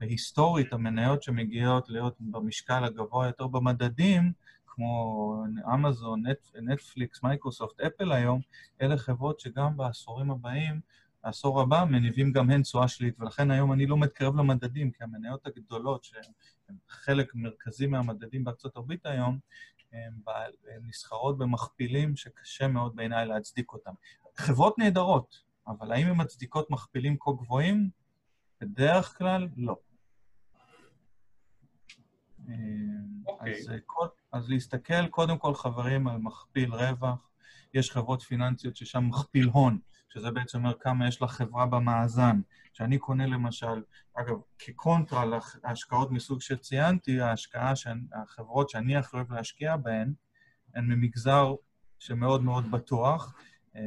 והיסטורית 0.00 0.72
המניות 0.72 1.22
שמגיעות 1.22 1.88
להיות 1.88 2.16
במשקל 2.20 2.84
הגבוה 2.84 3.26
יותר 3.26 3.46
במדדים, 3.46 4.32
כמו 4.74 5.44
אמזון, 5.74 6.26
נט, 6.26 6.50
נטפליקס, 6.54 7.22
מייקרוסופט, 7.22 7.80
אפל 7.80 8.12
היום, 8.12 8.40
אלה 8.82 8.96
חברות 8.96 9.40
שגם 9.40 9.76
בעשורים 9.76 10.30
הבאים, 10.30 10.80
העשור 11.24 11.60
הבא, 11.60 11.84
מניבים 11.90 12.32
גם 12.32 12.50
הן 12.50 12.62
תשואה 12.62 12.88
שלילית, 12.88 13.20
ולכן 13.20 13.50
היום 13.50 13.72
אני 13.72 13.86
לא 13.86 13.98
מתקרב 13.98 14.36
למדדים, 14.36 14.90
כי 14.90 15.04
המניות 15.04 15.46
הגדולות, 15.46 16.04
שהן 16.04 16.76
חלק 16.88 17.34
מרכזי 17.34 17.86
מהמדדים 17.86 18.44
בארצות 18.44 18.76
הברית 18.76 19.06
היום, 19.06 19.38
הן 19.92 20.12
נסחרות 20.82 21.38
במכפילים 21.38 22.16
שקשה 22.16 22.68
מאוד 22.68 22.96
בעיניי 22.96 23.26
להצדיק 23.26 23.72
אותם. 23.72 23.92
חברות 24.36 24.78
נהדרות, 24.78 25.42
אבל 25.66 25.92
האם 25.92 26.06
הן 26.06 26.20
מצדיקות 26.20 26.70
מכפילים 26.70 27.16
כה 27.20 27.30
גבוהים? 27.32 27.90
בדרך 28.60 29.18
כלל, 29.18 29.48
לא. 29.56 29.76
Okay. 32.38 32.50
אוקיי. 33.26 33.60
אז, 33.60 33.70
אה, 33.70 33.78
אז 34.34 34.50
להסתכל 34.50 35.06
קודם 35.06 35.38
כל, 35.38 35.54
חברים, 35.54 36.08
על 36.08 36.16
מכפיל 36.16 36.74
רווח. 36.74 37.30
יש 37.74 37.90
חברות 37.90 38.22
פיננסיות 38.22 38.76
ששם 38.76 39.04
מכפיל 39.08 39.48
הון, 39.48 39.78
שזה 40.08 40.30
בעצם 40.30 40.58
אומר 40.58 40.74
כמה 40.80 41.08
יש 41.08 41.22
לחברה 41.22 41.66
במאזן. 41.66 42.40
כשאני 42.72 42.98
קונה 42.98 43.26
למשל, 43.26 43.82
אגב, 44.14 44.36
כקונטרה 44.58 45.24
להשקעות 45.64 46.10
מסוג 46.10 46.40
שציינתי, 46.40 47.20
ההשקעה, 47.20 47.72
החברות 48.22 48.70
שאני 48.70 48.96
הכי 48.96 49.16
אוהב 49.16 49.32
להשקיע 49.32 49.76
בהן, 49.76 50.12
הן 50.74 50.84
ממגזר 50.84 51.54
שמאוד 51.98 52.42
מאוד 52.42 52.70
בטוח, 52.70 53.34
אה, 53.76 53.82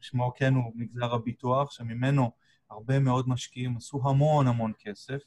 ששמו 0.00 0.32
כן 0.36 0.54
הוא 0.54 0.72
מגזר 0.74 1.14
הביטוח, 1.14 1.70
שממנו 1.70 2.30
הרבה 2.70 2.98
מאוד 2.98 3.28
משקיעים 3.28 3.76
עשו 3.76 4.00
המון 4.04 4.46
המון 4.46 4.72
כסף, 4.78 5.22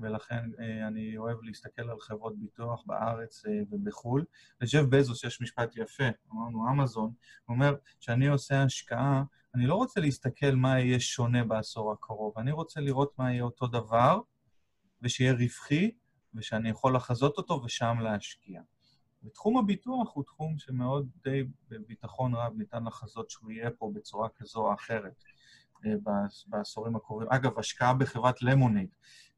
ולכן 0.00 0.50
אה, 0.60 0.86
אני 0.86 1.16
אוהב 1.16 1.42
להסתכל 1.42 1.90
על 1.90 2.00
חברות 2.00 2.38
ביטוח 2.38 2.82
בארץ 2.86 3.46
אה, 3.46 3.52
ובחו"ל. 3.70 4.24
לג'ף 4.60 4.82
בזוס 4.88 5.24
יש 5.24 5.40
משפט 5.40 5.76
יפה, 5.76 6.04
אמרנו 6.32 6.68
אמזון, 6.70 7.12
הוא 7.44 7.54
אומר, 7.54 7.74
כשאני 8.00 8.28
עושה 8.28 8.62
השקעה, 8.62 9.22
אני 9.54 9.66
לא 9.66 9.74
רוצה 9.74 10.00
להסתכל 10.00 10.50
מה 10.54 10.80
יהיה 10.80 11.00
שונה 11.00 11.44
בעשור 11.44 11.92
הקרוב, 11.92 12.38
אני 12.38 12.52
רוצה 12.52 12.80
לראות 12.80 13.18
מה 13.18 13.32
יהיה 13.32 13.42
אותו 13.42 13.66
דבר, 13.66 14.20
ושיהיה 15.02 15.32
רווחי, 15.32 15.90
ושאני 16.34 16.68
יכול 16.68 16.96
לחזות 16.96 17.36
אותו 17.38 17.62
ושם 17.64 17.98
להשקיע. 18.02 18.62
ותחום 19.24 19.58
הביטוח 19.58 20.10
הוא 20.14 20.24
תחום 20.24 20.58
שמאוד 20.58 21.08
די 21.24 21.44
בביטחון 21.68 22.34
רב 22.34 22.52
ניתן 22.56 22.84
לחזות 22.84 23.30
שהוא 23.30 23.50
יהיה 23.50 23.70
פה 23.70 23.90
בצורה 23.94 24.28
כזו 24.28 24.60
או 24.60 24.74
אחרת 24.74 25.24
אה, 25.86 25.92
בעשורים 26.46 26.96
הקרובים. 26.96 27.28
אגב, 27.30 27.58
השקעה 27.58 27.94
בחברת 27.94 28.42
למונייד, 28.42 28.88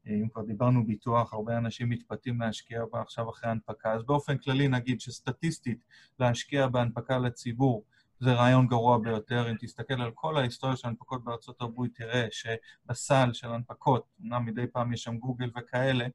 אם 0.05 0.27
כבר 0.33 0.41
דיברנו 0.41 0.85
ביטוח, 0.85 1.33
הרבה 1.33 1.57
אנשים 1.57 1.89
מתפתים 1.89 2.41
להשקיע 2.41 2.85
בה 2.91 3.01
עכשיו 3.01 3.29
אחרי 3.29 3.49
הנפקה, 3.49 3.93
אז 3.93 4.03
באופן 4.03 4.37
כללי 4.37 4.67
נגיד 4.67 5.01
שסטטיסטית 5.01 5.83
להשקיע 6.19 6.67
בהנפקה 6.67 7.17
לציבור 7.17 7.83
זה 8.19 8.33
רעיון 8.33 8.67
גרוע 8.67 8.97
ביותר. 8.97 9.51
אם 9.51 9.55
תסתכל 9.59 10.01
על 10.01 10.11
כל 10.11 10.37
ההיסטוריה 10.37 10.75
של 10.75 10.87
הנפקות 10.87 11.23
בארצות 11.23 11.61
הברית, 11.61 11.95
תראה 11.95 12.27
שבסל 12.31 13.33
של 13.33 13.47
הנפקות, 13.47 14.05
אמנם 14.21 14.45
מדי 14.45 14.67
פעם 14.67 14.93
יש 14.93 15.03
שם 15.03 15.17
גוגל 15.17 15.49
וכאלה, 15.57 16.07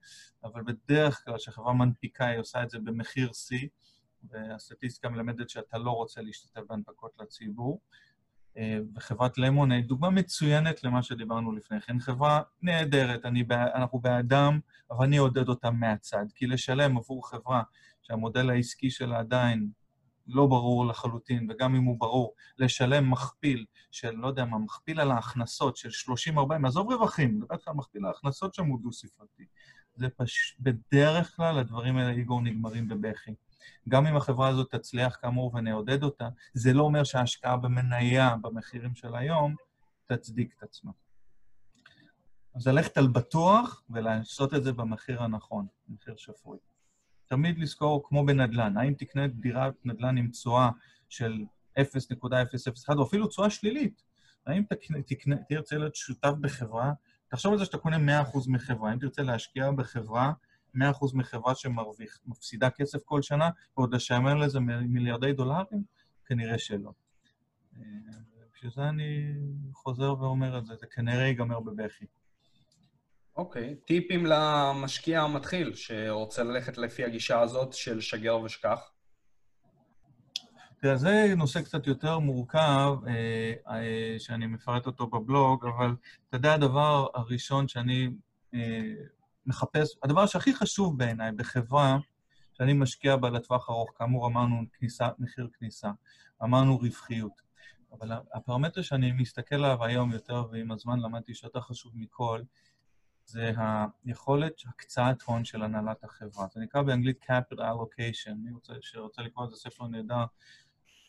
אבל 0.44 0.62
בדרך 0.62 1.24
כלל 1.24 1.36
כשחברה 1.36 1.72
מנפיקה 1.72 2.26
היא 2.26 2.38
עושה 2.38 2.62
את 2.62 2.70
זה 2.70 2.78
במחיר 2.78 3.30
C, 3.30 3.54
והסטטיסטיקה 4.24 5.08
מלמדת 5.08 5.48
שאתה 5.48 5.78
לא 5.78 5.90
רוצה 5.90 6.20
להשתתף 6.20 6.60
בהנפקות 6.68 7.12
לציבור. 7.20 7.80
אה, 8.58 8.78
וחברת 8.94 9.38
למונייד, 9.38 9.86
דוגמה 9.86 10.10
מצוינת 10.10 10.84
למה 10.84 11.02
שדיברנו 11.02 11.52
לפני 11.52 11.80
כן, 11.80 11.98
חברה 12.00 12.42
נהדרת, 12.62 13.24
אני, 13.24 13.44
אנחנו 13.50 13.98
באדם, 13.98 14.60
אבל 14.90 15.04
אני 15.04 15.18
אעודד 15.18 15.48
אותה 15.48 15.70
מהצד, 15.70 16.24
כי 16.34 16.46
לשלם 16.46 16.96
עבור 16.96 17.28
חברה 17.28 17.62
שהמודל 18.02 18.50
העסקי 18.50 18.90
שלה 18.90 19.18
עדיין 19.18 19.68
לא 20.26 20.46
ברור 20.46 20.86
לחלוטין, 20.86 21.46
וגם 21.50 21.74
אם 21.74 21.84
הוא 21.84 22.00
ברור, 22.00 22.34
לשלם 22.58 23.10
מכפיל 23.10 23.64
של, 23.90 24.10
לא 24.10 24.26
יודע 24.26 24.44
מה, 24.44 24.58
מכפיל 24.58 25.00
על 25.00 25.10
ההכנסות 25.10 25.76
של 25.76 26.12
30-40, 26.34 26.66
עזוב 26.66 26.92
רווחים, 26.92 27.40
איתך 27.52 27.68
על 27.68 27.74
מכפיל 27.74 28.06
ההכנסות 28.06 28.54
שם 28.54 28.66
הוא 28.66 28.80
דו-ספרתי. 28.82 29.44
זה 29.94 30.08
פש... 30.16 30.56
בדרך 30.60 31.36
כלל 31.36 31.58
הדברים 31.58 31.96
האלה, 31.96 32.10
איגור, 32.10 32.40
נגמרים 32.40 32.88
בבכי. 32.88 33.30
גם 33.88 34.06
אם 34.06 34.16
החברה 34.16 34.48
הזאת 34.48 34.74
תצליח 34.74 35.18
כאמור 35.20 35.54
ונעודד 35.54 36.02
אותה, 36.02 36.28
זה 36.54 36.72
לא 36.72 36.82
אומר 36.82 37.04
שההשקעה 37.04 37.56
במניה 37.56 38.36
במחירים 38.42 38.94
של 38.94 39.14
היום 39.14 39.54
תצדיק 40.06 40.54
את 40.58 40.62
עצמה. 40.62 40.92
אז 42.54 42.68
ללכת 42.68 42.98
על 42.98 43.06
בטוח 43.06 43.82
ולעשות 43.90 44.54
את 44.54 44.64
זה 44.64 44.72
במחיר 44.72 45.22
הנכון, 45.22 45.66
מחיר 45.88 46.16
שפוי. 46.16 46.58
תמיד 47.26 47.58
לזכור, 47.58 48.02
כמו 48.08 48.26
בנדל"ן, 48.26 48.76
האם 48.76 48.94
תקנה 48.94 49.26
דירת 49.26 49.74
נדל"ן 49.84 50.18
עם 50.18 50.30
תשואה 50.30 50.70
של 51.08 51.44
0.001, 51.78 52.94
או 52.96 53.02
אפילו 53.02 53.26
תשואה 53.26 53.50
שלילית, 53.50 54.02
האם 54.46 54.62
תרצה 55.48 55.78
להיות 55.78 55.94
שותף 55.94 56.32
בחברה, 56.40 56.92
תחשוב 57.28 57.52
על 57.52 57.58
זה 57.58 57.64
שאתה 57.64 57.78
קונה 57.78 58.22
100% 58.22 58.38
מחברה, 58.48 58.92
אם 58.92 58.98
תרצה 58.98 59.22
להשקיע 59.22 59.70
בחברה, 59.70 60.32
100% 60.82 60.82
מחברה 61.14 61.54
שמפסידה 61.54 62.70
כסף 62.70 62.98
כל 63.04 63.22
שנה, 63.22 63.50
ועוד 63.76 63.94
לשמר 63.94 64.34
לזה 64.34 64.60
מיליארדי 64.60 65.32
דולרים? 65.32 65.82
כנראה 66.26 66.58
שלא. 66.58 66.90
אה, 67.76 67.82
בשביל 68.54 68.70
זה 68.74 68.88
אני 68.88 69.34
חוזר 69.74 70.14
ואומר 70.20 70.58
את 70.58 70.66
זה, 70.66 70.74
זה 70.76 70.86
כנראה 70.86 71.26
ייגמר 71.26 71.60
בבכי. 71.60 72.04
אוקיי, 73.36 73.72
okay. 73.72 73.86
טיפים 73.86 74.26
למשקיע 74.26 75.22
המתחיל 75.22 75.74
שרוצה 75.74 76.42
ללכת 76.42 76.78
לפי 76.78 77.04
הגישה 77.04 77.40
הזאת 77.40 77.72
של 77.72 78.00
שגר 78.00 78.38
ושכח? 78.40 78.90
תראה, 80.80 80.96
זה 80.96 81.34
נושא 81.36 81.62
קצת 81.62 81.86
יותר 81.86 82.18
מורכב, 82.18 82.94
אה, 83.06 83.52
אה, 83.68 84.16
שאני 84.18 84.46
מפרט 84.46 84.86
אותו 84.86 85.06
בבלוג, 85.06 85.66
אבל 85.66 85.94
אתה 86.28 86.36
יודע, 86.36 86.54
הדבר 86.54 87.06
הראשון 87.14 87.68
שאני 87.68 88.08
אה, 88.54 88.94
מחפש, 89.48 89.96
הדבר 90.02 90.26
שהכי 90.26 90.54
חשוב 90.54 90.98
בעיניי 90.98 91.32
בחברה 91.32 91.98
שאני 92.52 92.72
משקיע 92.72 93.16
בה 93.16 93.30
לטווח 93.30 93.70
ארוך, 93.70 93.90
כאמור 93.98 94.26
אמרנו 94.26 94.64
כניסה, 94.72 95.08
מחיר 95.18 95.48
כניסה, 95.58 95.90
אמרנו 96.42 96.78
רווחיות, 96.78 97.42
אבל 97.92 98.12
הפרמטר 98.34 98.82
שאני 98.82 99.12
מסתכל 99.12 99.54
עליו 99.54 99.84
היום 99.84 100.12
יותר, 100.12 100.46
ועם 100.50 100.72
הזמן 100.72 101.00
למדתי 101.00 101.34
שיותר 101.34 101.60
חשוב 101.60 101.92
מכל, 101.94 102.42
זה 103.24 103.52
היכולת 104.04 104.52
הקצאת 104.66 105.22
הון 105.22 105.44
של 105.44 105.62
הנהלת 105.62 106.04
החברה. 106.04 106.46
זה 106.54 106.60
נקרא 106.60 106.82
באנגלית 106.82 107.22
capital 107.22 107.58
allocation. 107.58 108.34
מי 108.36 108.50
רוצה, 108.52 108.72
שרוצה 108.80 109.22
לקרוא 109.22 109.44
את 109.44 109.54
ספר 109.54 109.86
נהדר, 109.86 110.24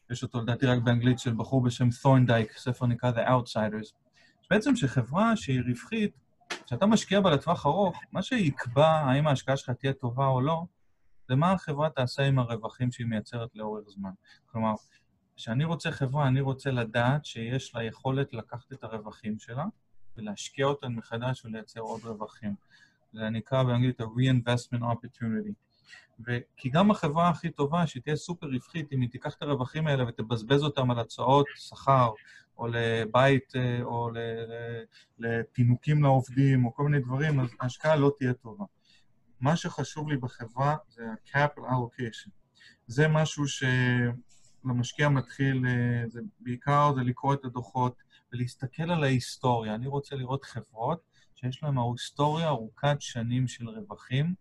יש 0.10 0.24
אותו 0.24 0.42
לדעתי 0.42 0.66
רק 0.66 0.80
באנגלית 0.84 1.20
של 1.20 1.34
בחור 1.34 1.64
בשם 1.64 1.90
תורנדייק, 2.02 2.58
ספר 2.58 2.86
נקרא 2.86 3.12
The 3.12 3.30
Outsiders. 3.30 3.94
בעצם 4.50 4.76
שחברה 4.76 5.36
שהיא 5.36 5.62
רווחית, 5.68 6.29
כשאתה 6.70 6.86
משקיע 6.86 7.22
בה 7.22 7.32
לטווח 7.32 7.66
ארוך, 7.66 8.02
מה 8.12 8.22
שיקבע 8.22 8.88
האם 8.88 9.28
ההשקעה 9.28 9.58
שלך 9.58 9.70
תהיה 9.70 9.94
טובה 9.94 10.28
או 10.28 10.42
לא, 10.42 10.64
זה 11.28 11.36
מה 11.36 11.52
החברה 11.52 11.90
תעשה 11.90 12.24
עם 12.24 12.40
הרווחים 12.40 12.92
שהיא 12.92 13.08
מייצרת 13.08 13.56
לאורך 13.56 13.90
זמן. 13.90 14.10
כלומר, 14.46 14.74
כשאני 15.36 15.64
רוצה 15.64 15.92
חברה, 15.92 16.28
אני 16.28 16.42
רוצה 16.42 16.72
לדעת 16.72 17.26
שיש 17.26 17.76
לה 17.76 17.84
יכולת 17.84 18.34
לקחת 18.34 18.74
את 18.74 18.84
הרווחים 18.84 19.40
שלה 19.40 19.66
ולהשקיע 20.18 20.66
אותם 20.66 20.96
מחדש 20.96 21.46
ולייצר 21.46 21.80
עוד 21.80 22.02
רווחים. 22.04 22.56
זה 23.14 23.30
נקרא 23.30 23.64
באנגלית 23.64 24.02
ה-reinvestment 24.02 24.82
opportunity. 24.82 25.54
כי 26.58 26.70
גם 26.70 26.92
החברה 26.92 27.30
הכי 27.30 27.50
טובה, 27.50 27.88
שהיא 27.88 28.04
תהיה 28.04 28.16
סופר 28.16 28.48
רווחית, 28.48 28.94
אם 28.94 29.02
היא 29.02 29.10
תיקח 29.10 29.36
את 29.36 29.42
הרווחים 29.42 29.88
האלה 29.88 30.04
ותבזבז 30.08 30.64
אותם 30.64 30.92
על 30.92 31.00
הצעות 31.00 31.46
שכר, 31.56 32.12
או 32.58 32.68
לבית, 32.68 33.56
אה, 33.56 33.84
או 33.84 34.10
לפינוקים 35.20 36.04
לעובדים, 36.04 36.66
או 36.66 36.74
כל 36.74 36.84
מיני 36.84 37.00
דברים, 37.00 37.40
אז 37.40 37.50
ההשקעה 37.60 37.96
לא 37.96 38.12
תהיה 38.18 38.34
טובה. 38.34 38.66
מה 39.42 39.56
שחשוב 39.56 40.10
לי 40.10 40.18
בחברה 40.18 40.76
זה 40.90 41.04
ה-capital 41.04 41.62
allocation. 41.62 42.30
זה 42.88 43.08
משהו 43.08 43.44
שלמשקיע 43.48 45.10
מתחיל, 45.10 45.66
אה, 45.68 46.04
זה 46.08 46.22
בעיקר 46.40 46.92
זה 46.96 47.02
לקרוא 47.02 47.34
את 47.34 47.46
הדוחות 47.46 47.96
ולהסתכל 48.34 48.92
על 48.92 49.04
ההיסטוריה. 49.04 49.76
אני 49.76 49.88
רוצה 49.88 50.16
לראות 50.16 50.46
חברות 50.46 51.00
שיש 51.36 51.64
להן 51.64 51.78
היסטוריה 51.78 52.48
ארוכת 52.48 52.98
שנים 53.00 53.48
של 53.48 53.70
רווחים, 53.70 54.34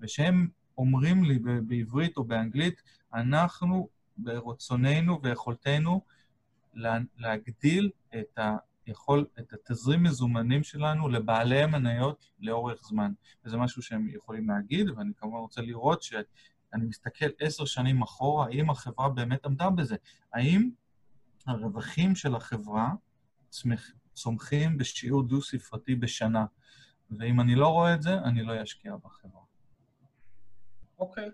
ושהם 0.00 0.48
אומרים 0.78 1.24
לי 1.24 1.38
בעברית 1.38 2.16
או 2.16 2.24
באנגלית, 2.24 2.82
אנחנו 3.14 3.88
ברצוננו 4.16 5.22
ויכולתנו 5.22 6.00
להגדיל 7.18 7.90
את, 8.14 8.38
היכול, 8.86 9.26
את 9.38 9.52
התזרים 9.52 10.02
מזומנים 10.02 10.62
שלנו 10.62 11.08
לבעלי 11.08 11.62
המניות 11.62 12.30
לאורך 12.40 12.80
זמן. 12.84 13.12
וזה 13.44 13.56
משהו 13.56 13.82
שהם 13.82 14.08
יכולים 14.08 14.48
להגיד, 14.48 14.90
ואני 14.90 15.12
כמובן 15.16 15.38
רוצה 15.38 15.62
לראות 15.62 16.02
שאני 16.02 16.84
מסתכל 16.84 17.26
עשר 17.40 17.64
שנים 17.64 18.02
אחורה, 18.02 18.46
האם 18.46 18.70
החברה 18.70 19.08
באמת 19.08 19.46
עמדה 19.46 19.70
בזה. 19.70 19.96
האם 20.32 20.70
הרווחים 21.46 22.14
של 22.14 22.34
החברה 22.34 22.92
צומחים 24.12 24.78
בשיעור 24.78 25.22
דו-ספרתי 25.22 25.94
בשנה? 25.94 26.44
ואם 27.10 27.40
אני 27.40 27.54
לא 27.54 27.68
רואה 27.68 27.94
את 27.94 28.02
זה, 28.02 28.18
אני 28.18 28.42
לא 28.42 28.62
אשקיע 28.62 28.96
בחברה. 28.96 29.42
אוקיי. 30.98 31.30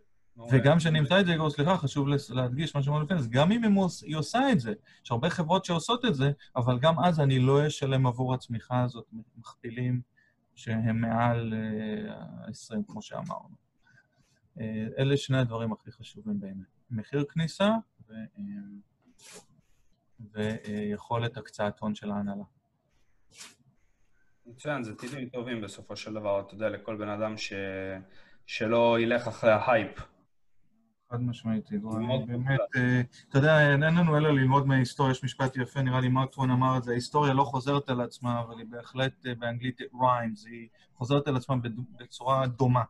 וגם 0.50 0.78
כשאני 0.78 0.98
אמצא 0.98 1.20
את 1.20 1.26
זה, 1.26 1.32
סליחה, 1.48 1.76
חשוב 1.76 2.08
להדגיש 2.30 2.74
מה 2.76 2.82
שאמרנו 2.82 3.04
לפני, 3.04 3.18
גם 3.30 3.52
אם 3.52 3.62
היא 4.02 4.16
עושה 4.16 4.52
את 4.52 4.60
זה, 4.60 4.72
יש 5.04 5.10
הרבה 5.10 5.30
חברות 5.30 5.64
שעושות 5.64 6.04
את 6.04 6.14
זה, 6.14 6.32
אבל 6.56 6.78
גם 6.78 7.00
אז 7.04 7.20
אני 7.20 7.38
לא 7.38 7.66
אשלם 7.66 8.06
עבור 8.06 8.34
הצמיחה 8.34 8.82
הזאת 8.82 9.06
מכפילים 9.36 10.00
שהם 10.54 11.00
מעל 11.00 11.54
20, 12.48 12.80
אה, 12.80 12.86
כמו 12.86 13.02
שאמרנו. 13.02 13.56
אה, 14.60 14.86
אלה 14.98 15.16
שני 15.16 15.38
הדברים 15.38 15.72
הכי 15.72 15.92
חשובים 15.92 16.40
בעיניי. 16.40 16.66
מחיר 16.90 17.24
כניסה 17.28 17.70
ו... 18.08 18.12
אה, 18.12 18.42
ויכולת 20.32 21.36
הקצאת 21.36 21.78
הון 21.78 21.94
של 21.94 22.10
ההנהלה. 22.10 22.44
מצוין, 24.46 24.82
זה 24.82 24.94
טיפים 24.94 25.28
טובים 25.28 25.60
בסופו 25.60 25.96
של 25.96 26.14
דבר, 26.14 26.40
אתה 26.40 26.54
יודע, 26.54 26.68
לכל 26.68 26.96
בן 26.96 27.08
אדם 27.08 27.36
ש... 27.36 27.52
שלא 28.46 29.00
ילך 29.00 29.28
אחרי 29.28 29.50
ההייפ. 29.50 30.00
חד 31.10 31.22
משמעית, 31.22 31.72
איגור. 31.72 31.94
באמת, 32.26 32.60
אה, 32.76 33.00
אתה 33.28 33.38
יודע, 33.38 33.72
אין 33.72 33.82
לנו 33.82 34.16
אלא 34.16 34.30
ללמוד 34.30 34.66
מההיסטוריה, 34.66 35.12
יש 35.12 35.24
משפט 35.24 35.56
יפה, 35.56 35.82
נראה 35.82 36.00
לי 36.00 36.08
מרק 36.08 36.32
טוון 36.32 36.50
אמר 36.50 36.76
את 36.76 36.84
זה, 36.84 36.90
ההיסטוריה 36.90 37.34
לא 37.34 37.44
חוזרת 37.44 37.88
על 37.88 38.00
עצמה, 38.00 38.40
אבל 38.40 38.58
היא 38.58 38.66
בהחלט 38.70 39.26
אה, 39.26 39.34
באנגלית 39.34 39.80
rhymes, 39.80 40.48
היא 40.50 40.68
חוזרת 40.94 41.28
על 41.28 41.36
עצמה 41.36 41.56
בצורה 41.98 42.46
דומה. 42.46 42.82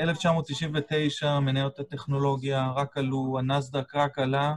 1999, 0.00 1.40
מניות 1.40 1.78
הטכנולוגיה 1.78 2.70
רק 2.76 2.96
עלו, 2.96 3.38
הנסדק 3.38 3.94
רק 3.94 4.18
עלה, 4.18 4.56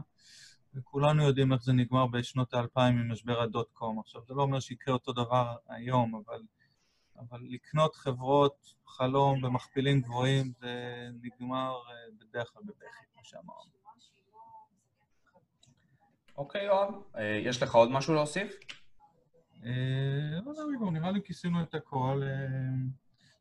וכולנו 0.76 1.24
יודעים 1.24 1.54
איך 1.54 1.64
זה 1.64 1.74
נגמר 1.74 2.06
בשנות 2.08 2.54
האלפיים 2.54 3.00
עם 3.00 3.12
משבר 3.12 3.42
הדוט 3.42 3.72
קום. 3.74 4.00
עכשיו, 4.00 4.22
זה 4.28 4.34
לא 4.34 4.42
אומר 4.42 4.60
שיקרה 4.60 4.94
אותו 4.94 5.14
דבר 5.14 5.56
היום, 5.70 6.22
אבל 6.26 6.42
אבל 7.20 7.40
לקנות 7.50 7.96
חברות 7.96 8.76
חלום 8.88 9.42
במכפילים 9.42 10.02
גבוהים 10.02 10.52
זה 10.60 11.08
נגמר 11.22 11.76
אה, 11.90 11.94
בדרך 12.20 12.52
כלל 12.54 12.64
בבכי, 12.64 13.06
כמו 13.14 13.24
שאמרנו. 13.24 13.76
אוקיי, 16.38 16.66
יואב. 16.66 16.94
אה, 17.16 17.42
יש 17.44 17.64
לך 17.64 17.76
עוד 17.76 17.92
משהו 17.92 18.14
להוסיף? 18.14 18.54
אה, 19.66 20.40
לא 20.46 20.50
יודע, 20.52 20.62
לא, 20.82 20.92
נראה 20.92 21.12
לי 21.12 21.22
כיסינו 21.24 21.62
את 21.64 21.76
הכל. 21.76 22.22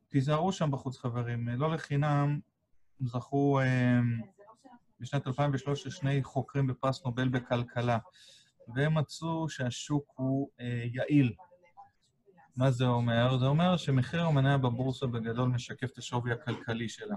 תיזהרו 0.08 0.52
שם 0.52 0.70
בחוץ, 0.70 0.98
חברים. 0.98 1.48
לא 1.48 1.74
לחינם 1.74 2.40
זכו 3.00 3.60
בשנת 5.00 5.26
2013 5.26 5.92
שני 5.92 6.22
חוקרים 6.22 6.66
בפרס 6.66 7.04
נובל 7.04 7.28
בכלכלה, 7.28 7.98
והם 8.74 8.98
מצאו 8.98 9.48
שהשוק 9.48 10.12
הוא 10.14 10.50
יעיל. 10.92 11.34
מה 12.56 12.70
זה 12.70 12.86
אומר? 12.86 13.38
זה 13.38 13.46
אומר 13.46 13.76
שמחיר 13.76 14.22
המניה 14.22 14.58
בבורסה 14.58 15.06
בגדול 15.06 15.48
משקף 15.48 15.90
את 15.92 15.98
השווי 15.98 16.32
הכלכלי 16.32 16.88
שלה. 16.88 17.16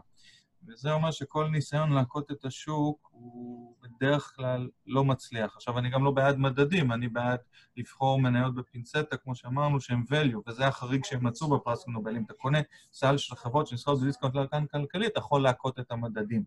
וזה 0.68 0.92
אומר 0.92 1.12
שכל 1.12 1.48
ניסיון 1.48 1.94
להכות 1.94 2.32
את 2.32 2.46
השוק 2.46 3.10
הוא 3.12 3.76
בדרך 3.82 4.34
כלל 4.36 4.70
לא 4.86 5.06
מצליח. 5.06 5.56
עכשיו, 5.56 5.80
אני 5.80 5.90
גם 5.90 6.04
לא 6.04 6.12
בעד 6.12 6.38
מדדים, 6.38 6.92
אני 6.92 7.08
בעד 7.08 7.40
לבחור 7.78 8.20
מניות 8.22 8.56
בפינצטה, 8.56 9.18
כמו 9.18 9.36
שאמרנו, 9.36 9.82
שהם 9.82 10.04
value, 10.10 10.38
וזה 10.48 10.68
החריג 10.68 11.06
שהם 11.06 11.28
מצאו 11.28 11.50
בפרס 11.50 11.88
נובל. 11.88 12.16
אם 12.16 12.24
אתה 12.26 12.34
קונה 12.34 12.60
סל 12.94 13.18
של 13.18 13.36
חברות 13.36 13.68
שנסחרות 13.68 14.02
ב 14.02 14.05
discount 14.05 14.36
לערכן 14.36 14.66
כלכלי, 14.66 15.08
אתה 15.08 15.20
יכול 15.20 15.44
להכות 15.44 15.80
את 15.80 15.92
המדדים. 15.92 16.44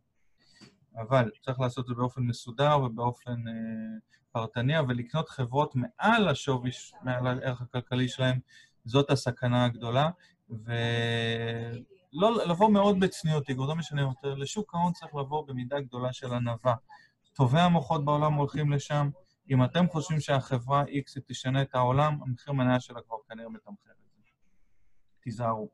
אבל 0.97 1.31
צריך 1.43 1.61
לעשות 1.61 1.85
את 1.85 1.89
זה 1.89 1.95
באופן 1.95 2.23
מסודר 2.23 2.79
ובאופן 2.85 3.49
אה, 3.49 3.53
פרטני, 4.33 4.79
אבל 4.79 4.95
לקנות 4.95 5.29
חברות 5.29 5.75
מעל 5.75 6.29
השווי, 6.29 6.71
מעל 7.03 7.27
הערך 7.27 7.61
הכלכלי 7.61 8.09
שלהם, 8.09 8.39
זאת 8.85 9.11
הסכנה 9.11 9.65
הגדולה, 9.65 10.11
ולא 10.51 12.47
לבוא 12.47 12.71
מאוד 12.71 13.01
בצניעות, 13.01 13.49
איגור, 13.49 13.67
לא 13.67 13.77
משנה 13.77 14.01
יותר, 14.01 14.35
לשוק 14.35 14.75
ההון 14.75 14.93
צריך 14.93 15.15
לבוא 15.15 15.47
במידה 15.47 15.81
גדולה 15.81 16.13
של 16.13 16.35
ענווה. 16.35 16.75
טובי 17.33 17.61
המוחות 17.61 18.05
בעולם 18.05 18.35
הולכים 18.35 18.73
לשם, 18.73 19.11
אם 19.51 19.65
אתם 19.65 19.89
חושבים 19.89 20.21
שהחברה 20.21 20.83
X 20.85 21.21
תשנה 21.27 21.63
את 21.63 21.75
העולם, 21.75 22.19
המחיר 22.23 22.53
מניה 22.53 22.81
שלה 22.81 23.01
כבר 23.01 23.17
כנראה 23.29 23.49
מתמחר 23.49 23.91
את 23.91 23.97
זה. 24.15 24.31
תיזהרו. 25.21 25.69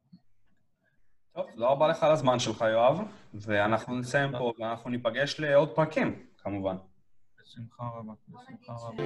טוב, 1.35 1.47
תודה 1.55 1.67
רבה 1.67 1.89
לך 1.89 2.03
על 2.03 2.13
הזמן 2.13 2.39
שלך, 2.39 2.61
יואב, 2.61 3.01
ואנחנו 3.35 3.99
נסיים 3.99 4.33
פה, 4.39 4.53
ואנחנו 4.59 4.91
ניפגש 4.91 5.41
לעוד 5.41 5.75
פרקים, 5.75 6.27
כמובן. 6.39 6.77
בשמחה 7.41 7.85
רבה, 7.85 8.13
בשמחה 8.29 8.73
רבה. 8.73 9.03